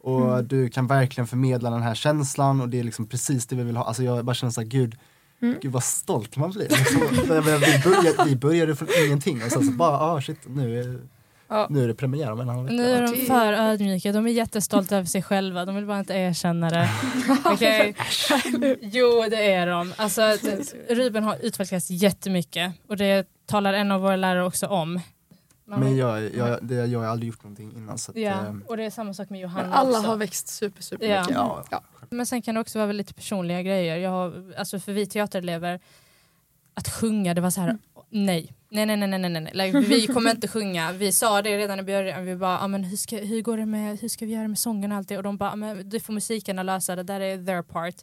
Och 0.03 0.22
Mm. 0.34 0.48
du 0.48 0.70
kan 0.70 0.88
verkligen 0.88 1.27
förmedla 1.27 1.70
den 1.70 1.81
här 1.81 1.96
känslan 1.96 2.62
och 2.62 2.70
det 2.70 2.79
är 2.79 2.84
liksom 2.84 3.08
precis 3.08 3.46
det 3.48 3.55
vi 3.55 3.63
vill 3.63 3.77
ha. 3.77 3.84
Alltså 3.86 4.03
jag 4.03 4.25
bara 4.25 4.34
känner 4.34 4.51
såhär, 4.51 4.67
gud, 4.67 4.96
Mm. 5.41 5.55
gud 5.62 5.72
vad 5.72 5.84
stolt 5.84 6.38
man 6.38 6.51
blir. 6.51 6.70
Liksom, 6.70 7.01
vi, 7.12 7.27
började, 7.27 8.25
vi 8.25 8.36
började 8.36 8.75
från 8.75 8.88
ingenting 9.05 9.43
och 9.46 9.51
sen 9.51 9.65
så 9.65 9.72
bara, 9.72 10.00
ah 10.00 10.22
shit, 10.22 10.39
nu 10.48 10.79
är, 10.79 11.00
Ja. 11.48 11.67
nu 11.70 11.84
är 11.84 11.88
det 11.88 11.93
premiär 11.96 12.31
om 12.31 12.39
en 12.39 12.50
halv 12.50 12.63
vecka. 12.63 12.75
Nu 12.75 12.84
är 12.91 13.01
de 13.01 13.12
det- 13.12 13.25
för 13.25 13.53
ödmjuka. 13.53 14.12
De 14.12 14.27
är 14.27 14.31
jättestolta 14.31 14.98
över 14.98 15.05
sig 15.08 15.22
själva. 15.24 15.65
De 15.65 15.75
vill 15.75 15.86
bara 15.86 16.00
inte 16.00 16.13
erkänna 16.13 16.70
det. 16.70 16.89
Okej? 17.46 17.96
Jo, 18.81 19.25
det 19.29 19.51
är 19.53 19.67
de. 19.67 19.93
Alltså, 19.98 20.22
Ruben 20.89 21.24
har 21.24 21.38
utvecklats 21.41 21.89
jättemycket 21.89 22.74
och 22.89 22.98
det 22.98 23.25
talar 23.46 23.74
en 23.74 23.91
av 23.91 24.01
våra 24.01 24.15
lärare 24.15 24.46
också 24.46 24.67
om. 24.67 25.00
Men 25.80 25.96
jag, 25.98 26.36
jag, 26.36 26.60
det, 26.62 26.75
jag 26.75 27.00
har 27.00 27.06
aldrig 27.08 27.28
gjort 27.28 27.44
någonting 27.44 27.74
innan 27.75 27.98
så 27.98 28.12
att, 28.12 28.18
Ja, 28.18 28.32
ehm, 28.32 28.63
och 28.68 28.78
det 28.78 28.84
är 28.84 28.90
samma 28.90 29.13
sak 29.13 29.30
med 29.30 29.40
Johanna 29.42 29.63
Men 29.63 29.74
alla 29.74 29.98
också. 29.98 30.10
har 30.10 30.16
växt 30.18 30.48
super, 30.48 30.82
super 30.84 31.06
Ja. 31.06 31.20
mycket. 31.22 31.36
ja. 31.36 31.63
Ja. 31.72 31.82
Men 32.10 32.25
sen 32.25 32.42
kan 32.42 32.56
det 32.56 32.62
också 32.62 32.80
vara 32.80 32.92
lite 32.92 33.13
personliga 33.13 33.62
grejer. 33.62 33.98
Jag 33.98 34.10
har, 34.10 34.54
alltså 34.58 34.80
för 34.80 34.94
vi 34.94 35.06
teaterelever, 35.06 35.80
att 36.74 36.90
sjunga, 36.90 37.34
det 37.34 37.42
var 37.42 37.50
så 37.50 37.62
här, 37.62 37.78
nej. 38.12 38.53
Nej, 38.74 38.86
nej, 38.86 38.98
nej, 38.98 39.10
nej, 39.10 39.30
nej, 39.30 39.41
nej. 39.41 39.51
Like, 39.53 39.80
vi 39.80 40.08
kommer 40.08 40.32
inte 40.32 40.48
sjunga. 40.48 40.91
Vi 40.91 41.12
sa 41.12 41.41
det 41.41 41.58
redan 41.58 41.80
i 41.80 41.84
början. 41.84 42.25
Vi 42.25 42.36
bara, 42.36 42.60
ah, 42.60 42.68
men 42.68 42.84
hur, 42.84 42.98
ska, 42.98 43.18
hur 43.18 43.41
går 43.41 43.58
det 43.58 43.65
med, 43.65 44.00
hur 44.00 44.10
ska 44.10 44.25
vi 44.25 44.32
göra 44.34 44.48
med 44.48 44.60
sången 44.60 44.91
och 44.91 44.98
allt 44.98 45.08
det? 45.08 45.18
Och 45.18 45.24
de 45.24 45.38
bara, 45.38 45.51
ah, 45.51 45.56
men 45.56 45.89
det 45.89 46.00
får 46.00 46.13
musikerna 46.13 46.63
lösa, 46.63 46.96
det 46.96 47.03
där 47.03 47.20
är 47.20 47.46
their 47.46 47.62
part. 47.62 47.96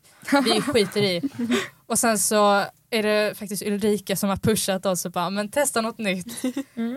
Vi 0.45 0.61
skiter 0.61 1.03
i. 1.03 1.23
Och 1.87 1.99
sen 1.99 2.19
så 2.19 2.65
är 2.91 3.03
det 3.03 3.39
faktiskt 3.39 3.63
Ulrika 3.63 4.17
som 4.17 4.29
har 4.29 4.37
pushat 4.37 4.87
oss 4.87 5.05
och 5.05 5.13
bara, 5.13 5.31
men 5.31 5.49
testa 5.49 5.81
något 5.81 5.99
nytt. 5.99 6.45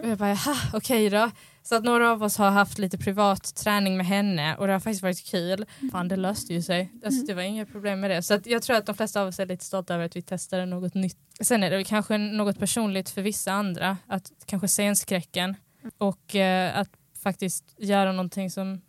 Och 0.04 0.10
jag 0.10 0.18
bara, 0.18 0.30
jaha, 0.30 0.56
okej 0.74 1.10
då. 1.10 1.32
Så 1.64 1.76
att 1.76 1.84
några 1.84 2.12
av 2.12 2.24
oss 2.24 2.38
har 2.38 2.52
haft 2.52 2.78
lite 2.78 2.98
privat 2.98 3.56
träning 3.56 3.98
med 3.98 4.06
henne 4.06 4.56
och 4.56 4.68
det 4.68 4.74
har 4.74 4.80
faktiskt 4.80 5.04
varit 5.04 5.26
kul. 5.26 5.66
Fan 5.92 6.08
det 6.08 6.16
löste 6.16 6.54
ju 6.54 6.62
sig. 6.62 6.92
Alltså, 7.06 7.26
det 7.26 7.34
var 7.34 7.42
inga 7.42 7.66
problem 7.66 8.00
med 8.00 8.12
det. 8.12 8.24
Så 8.24 8.34
att 8.34 8.46
jag 8.46 8.62
tror 8.62 8.76
att 8.78 8.86
de 8.86 8.96
flesta 8.96 9.22
av 9.22 9.28
oss 9.28 9.40
är 9.40 9.46
lite 9.46 9.66
stolta 9.66 9.96
över 9.96 10.06
att 10.06 10.16
vi 10.16 10.22
testade 10.22 10.66
något 10.66 10.94
nytt. 10.94 11.18
Sen 11.42 11.64
är 11.64 11.72
det 11.72 11.84
kanske 11.84 12.18
något 12.18 12.60
personligt 12.60 13.10
för 13.10 13.22
vissa 13.22 13.52
andra. 13.52 13.98
Att 14.08 14.32
kanske 14.46 14.68
scenskräcken 14.68 15.56
och 15.98 16.36
eh, 16.36 16.80
att 16.80 16.90
faktiskt 17.24 17.76
göra 17.78 18.12
någonting 18.12 18.52
som 18.52 18.82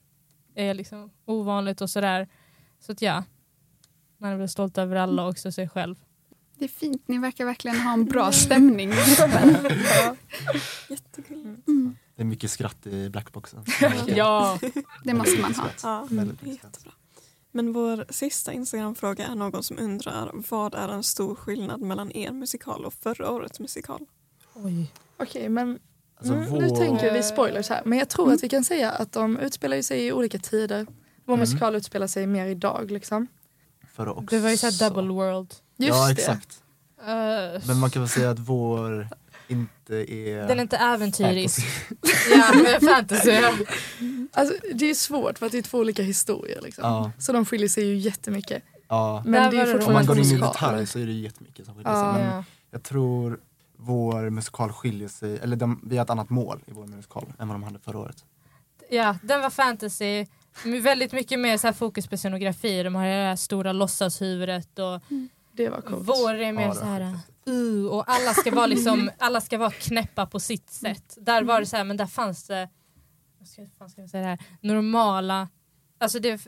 är 0.54 0.74
liksom 0.74 1.10
ovanligt 1.24 1.80
och 1.80 1.90
sådär. 1.90 2.28
Så 2.80 2.92
att 2.92 3.02
ja, 3.02 3.24
man 4.18 4.32
är 4.32 4.36
väl 4.36 4.48
stolt 4.48 4.78
över 4.78 4.96
alla 4.96 5.22
och 5.22 5.30
också 5.30 5.52
sig 5.52 5.68
själv. 5.68 5.96
Det 6.58 6.64
är 6.64 6.68
fint, 6.68 7.08
ni 7.08 7.18
verkar 7.18 7.44
verkligen 7.44 7.80
ha 7.80 7.92
en 7.92 8.04
bra 8.04 8.32
stämning. 8.32 8.90
Jättegulligt. 10.88 11.68
Mm. 11.68 11.96
Det 12.16 12.22
är 12.22 12.26
mycket 12.26 12.50
skratt 12.50 12.86
i 12.86 13.08
blackboxen. 13.10 13.64
Ja, 14.06 14.58
Det 15.04 15.14
måste 15.14 15.40
man 15.40 15.54
ha. 15.54 15.68
Ja, 15.82 16.08
jättebra. 16.40 16.92
Men 17.54 17.72
vår 17.72 18.06
sista 18.10 18.52
Instagram-fråga 18.52 19.26
är 19.26 19.34
någon 19.34 19.62
som 19.62 19.78
undrar 19.78 20.30
vad 20.50 20.74
är 20.74 20.88
en 20.88 21.02
stor 21.02 21.34
skillnad 21.34 21.80
mellan 21.80 22.12
er 22.16 22.30
musikal 22.32 22.84
och 22.84 22.94
förra 22.94 23.30
årets 23.30 23.60
musikal? 23.60 24.06
oj. 24.54 24.92
Okej, 25.16 25.48
men 25.48 25.78
Alltså, 26.16 26.34
mm, 26.34 26.52
nu 26.52 26.68
vår- 26.68 26.76
tänker 26.76 27.12
vi 27.12 27.22
spoilers 27.22 27.68
här. 27.68 27.82
Men 27.84 27.98
jag 27.98 28.08
tror 28.08 28.32
att 28.32 28.42
vi 28.42 28.48
kan 28.48 28.64
säga 28.64 28.90
att 28.90 29.12
de 29.12 29.38
utspelar 29.38 29.82
sig 29.82 30.06
i 30.06 30.12
olika 30.12 30.38
tider. 30.38 30.86
Vår 31.24 31.34
Mm. 31.34 31.40
musikal 31.40 31.74
utspelar 31.74 32.06
sig 32.06 32.26
mer 32.26 32.46
idag 32.46 32.90
liksom. 32.90 33.26
Förra 33.94 34.12
också. 34.12 34.26
Det 34.36 34.38
var 34.38 34.50
ju 34.50 34.56
såhär 34.56 34.88
double 34.90 35.12
world. 35.12 35.54
Just 35.76 35.96
ja 35.98 36.06
det. 36.06 36.12
exakt. 36.12 36.62
Eh, 37.00 37.66
Men 37.66 37.78
man 37.80 37.90
kan 37.90 38.02
väl 38.02 38.08
säga 38.08 38.30
att 38.30 38.38
vår 38.38 39.08
inte 39.48 40.12
är... 40.12 40.48
Den 40.48 40.58
är 40.58 40.62
inte 40.62 40.76
äventyrisk. 40.76 41.60
fantasy. 41.60 42.70
ja, 42.72 42.80
fantasy. 42.94 43.30
ja. 43.30 43.52
Alltså, 44.34 44.54
det 44.74 44.90
är 44.90 44.94
svårt 44.94 45.38
för 45.38 45.46
att 45.46 45.52
det 45.52 45.58
är 45.58 45.62
två 45.62 45.78
olika 45.78 46.02
historier. 46.02 46.60
Liksom. 46.62 46.84
Ja, 46.84 47.10
Så 47.18 47.32
de 47.32 47.44
skiljer 47.44 47.68
sig 47.68 47.84
ju 47.86 47.96
jättemycket. 47.96 48.62
ja. 48.88 49.22
Men 49.26 49.50
det 49.50 49.56
är 49.60 49.66
ju 49.66 49.78
Om 49.84 49.92
man 49.92 50.06
går 50.06 50.18
in 50.18 50.24
i 50.24 50.36
detalj 50.38 50.86
så 50.86 50.98
är 50.98 51.06
det 51.06 51.12
jättemycket 51.12 51.66
som 51.66 51.74
skiljer 51.74 51.94
sig. 51.94 52.22
Men 52.22 52.34
Ja. 52.36 52.44
jag 52.70 52.82
tror 52.82 53.40
vår 53.76 54.30
musikal 54.30 54.72
skiljer 54.72 55.08
sig, 55.08 55.38
eller 55.38 55.56
de, 55.56 55.80
vi 55.84 55.96
har 55.96 56.04
ett 56.04 56.10
annat 56.10 56.30
mål 56.30 56.60
i 56.66 56.70
vår 56.72 56.86
musikal 56.86 57.32
än 57.38 57.48
vad 57.48 57.54
de 57.54 57.62
hade 57.62 57.78
förra 57.78 57.98
året. 57.98 58.24
ja, 58.90 59.16
den 59.22 59.40
var 59.40 59.50
fantasy. 59.50 60.26
Väldigt 60.82 61.12
mycket 61.12 61.38
mer 61.40 61.56
så 61.58 61.66
här 61.66 61.74
fokus 61.74 62.06
på 62.06 62.16
scenografi. 62.16 62.82
De 62.82 62.94
har 62.94 63.04
det 63.04 63.10
här 63.10 63.36
stora 63.36 63.72
låtsashuvudet 63.72 64.78
och 64.78 65.00
Det 65.52 65.68
var 65.68 65.80
coolt. 65.80 66.08
vår 66.08 66.34
är 66.34 66.52
mer 66.52 66.62
Ja, 66.66 66.74
så 66.74 66.84
här 66.84 67.14
uh, 67.48 67.86
och 67.86 68.04
alla 68.06 68.34
ska 68.34 68.50
vara 68.54 68.66
liksom 68.66 69.10
alla 69.18 69.40
ska 69.40 69.58
vara 69.58 69.70
knäppa 69.70 70.26
på 70.26 70.40
sitt 70.40 70.70
sätt. 70.70 71.16
Där 71.20 71.42
var 71.42 71.60
det 71.60 71.66
så 71.66 71.76
här 71.76 71.84
men 71.84 71.96
där 71.96 72.06
fanns 72.06 72.46
det 72.46 72.68
vad 73.38 73.48
ska, 73.48 73.66
fan 73.78 73.90
ska 73.90 74.00
jag 74.00 74.10
säga 74.10 74.22
det 74.22 74.28
här 74.28 74.38
normala 74.60 75.48
alltså 75.98 76.18
det 76.18 76.40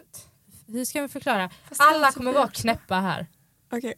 hur 0.67 0.85
ska 0.85 1.03
vi 1.03 1.09
förklara? 1.09 1.51
Alla 1.79 2.13
kommer 2.13 2.33
vara 2.33 2.49
knäppa 2.49 2.95
här. 3.01 3.27
Okej, 3.73 3.95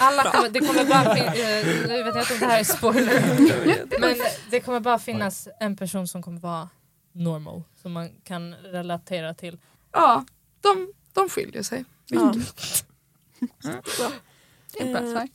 Alla 0.00 0.22
kommer, 0.30 0.48
det 0.48 0.60
kommer 0.60 0.84
bara 0.84 1.14
fin- 1.14 1.24
eh, 1.24 1.88
nu 1.88 2.02
vet 2.04 2.14
jag 2.14 2.22
inte 2.24 2.34
om 2.34 2.40
det 2.40 2.46
här 2.46 2.60
är 2.60 2.64
spoiler. 2.64 4.00
Men 4.00 4.16
det 4.50 4.60
kommer 4.60 4.80
bara 4.80 4.98
finnas 4.98 5.48
en 5.60 5.76
person 5.76 6.08
som 6.08 6.22
kommer 6.22 6.40
vara 6.40 6.68
normal. 7.12 7.62
Som 7.82 7.92
man 7.92 8.10
kan 8.24 8.54
relatera 8.54 9.34
till. 9.34 9.58
Ja, 9.92 10.24
de, 10.60 10.92
de 11.12 11.28
skiljer 11.28 11.62
sig. 11.62 11.84
ja. 12.06 12.34
Det 14.72 14.80
är 14.82 14.86
ett 14.86 14.92
bra 14.92 15.02
Eh, 15.02 15.10
svar. 15.12 15.28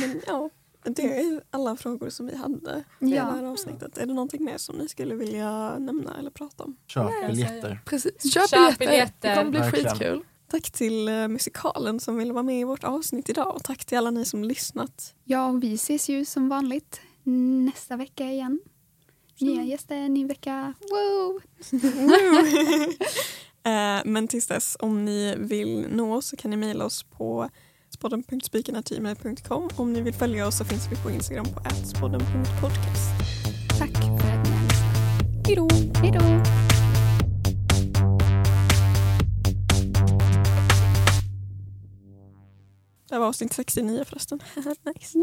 Men, 0.00 0.20
ja, 0.26 0.50
det 0.84 1.02
är 1.20 1.42
alla 1.50 1.76
frågor 1.76 2.10
som 2.10 2.26
vi 2.26 2.36
hade 2.36 2.84
i 3.00 3.04
det 3.04 3.10
Ja. 3.16 3.24
här 3.24 3.44
avsnittet. 3.44 3.98
Är 3.98 4.06
det 4.06 4.14
någonting 4.14 4.44
mer 4.44 4.58
som 4.58 4.76
ni 4.76 4.88
skulle 4.88 5.14
vilja 5.14 5.78
nämna 5.78 6.18
eller 6.18 6.30
prata 6.30 6.64
om? 6.64 6.76
Köp 6.86 7.04
Nej, 7.10 7.28
biljetter. 7.28 7.82
Precis. 7.84 8.32
Köp, 8.34 8.48
Köp 8.48 8.78
biljetter. 8.78 8.86
biljetter. 8.86 9.28
Det 9.30 9.36
kommer 9.36 9.50
bli 9.50 9.60
Verkligen. 9.60 9.90
skitkul. 9.90 10.24
Tack 10.50 10.70
till 10.70 11.08
eh, 11.08 11.28
musikalen 11.28 12.00
som 12.00 12.16
ville 12.16 12.32
vara 12.32 12.42
med 12.42 12.60
i 12.60 12.64
vårt 12.64 12.84
avsnitt 12.84 13.28
idag 13.28 13.56
och 13.56 13.64
tack 13.64 13.84
till 13.84 13.98
alla 13.98 14.10
ni 14.10 14.24
som 14.24 14.44
lyssnat. 14.44 15.14
Ja, 15.24 15.48
och 15.48 15.62
vi 15.62 15.74
ses 15.74 16.08
ju 16.08 16.24
som 16.24 16.48
vanligt 16.48 17.00
nästa 17.74 17.96
vecka 17.96 18.24
igen. 18.24 18.60
Nya 19.40 19.62
gäster, 19.62 20.08
ny 20.08 20.26
vecka. 20.26 20.74
Wow! 20.90 21.40
Eh, 23.66 24.02
Men 24.04 24.28
tills 24.28 24.46
dess, 24.46 24.76
om 24.80 25.04
ni 25.04 25.34
vill 25.38 25.86
nå 25.90 26.14
oss 26.14 26.26
så 26.26 26.36
kan 26.36 26.50
ni 26.50 26.56
mejla 26.56 26.84
oss 26.84 27.02
på 27.02 27.48
spodden.spiken.gmail.com. 28.04 29.70
Om 29.76 29.92
ni 29.92 30.00
vill 30.00 30.14
följa 30.14 30.46
oss 30.46 30.56
så 30.56 30.64
finns 30.64 30.92
vi 30.92 30.96
på 30.96 31.10
Instagram 31.10 31.44
på 31.44 31.60
spodden.podcast. 31.84 33.10
Tack 33.78 33.92
för 33.92 34.28
att 34.28 34.44
ni 34.44 34.50
har 34.50 34.62
lyssnat. 34.62 35.46
Hej 35.46 35.56
då! 35.56 35.68
Hej 36.00 36.10
då! 36.12 36.20
Det 43.08 43.18
var 43.18 43.26
avsnitt 43.26 43.52
69 43.52 44.04
förresten. 44.04 44.40
nice. 44.84 45.18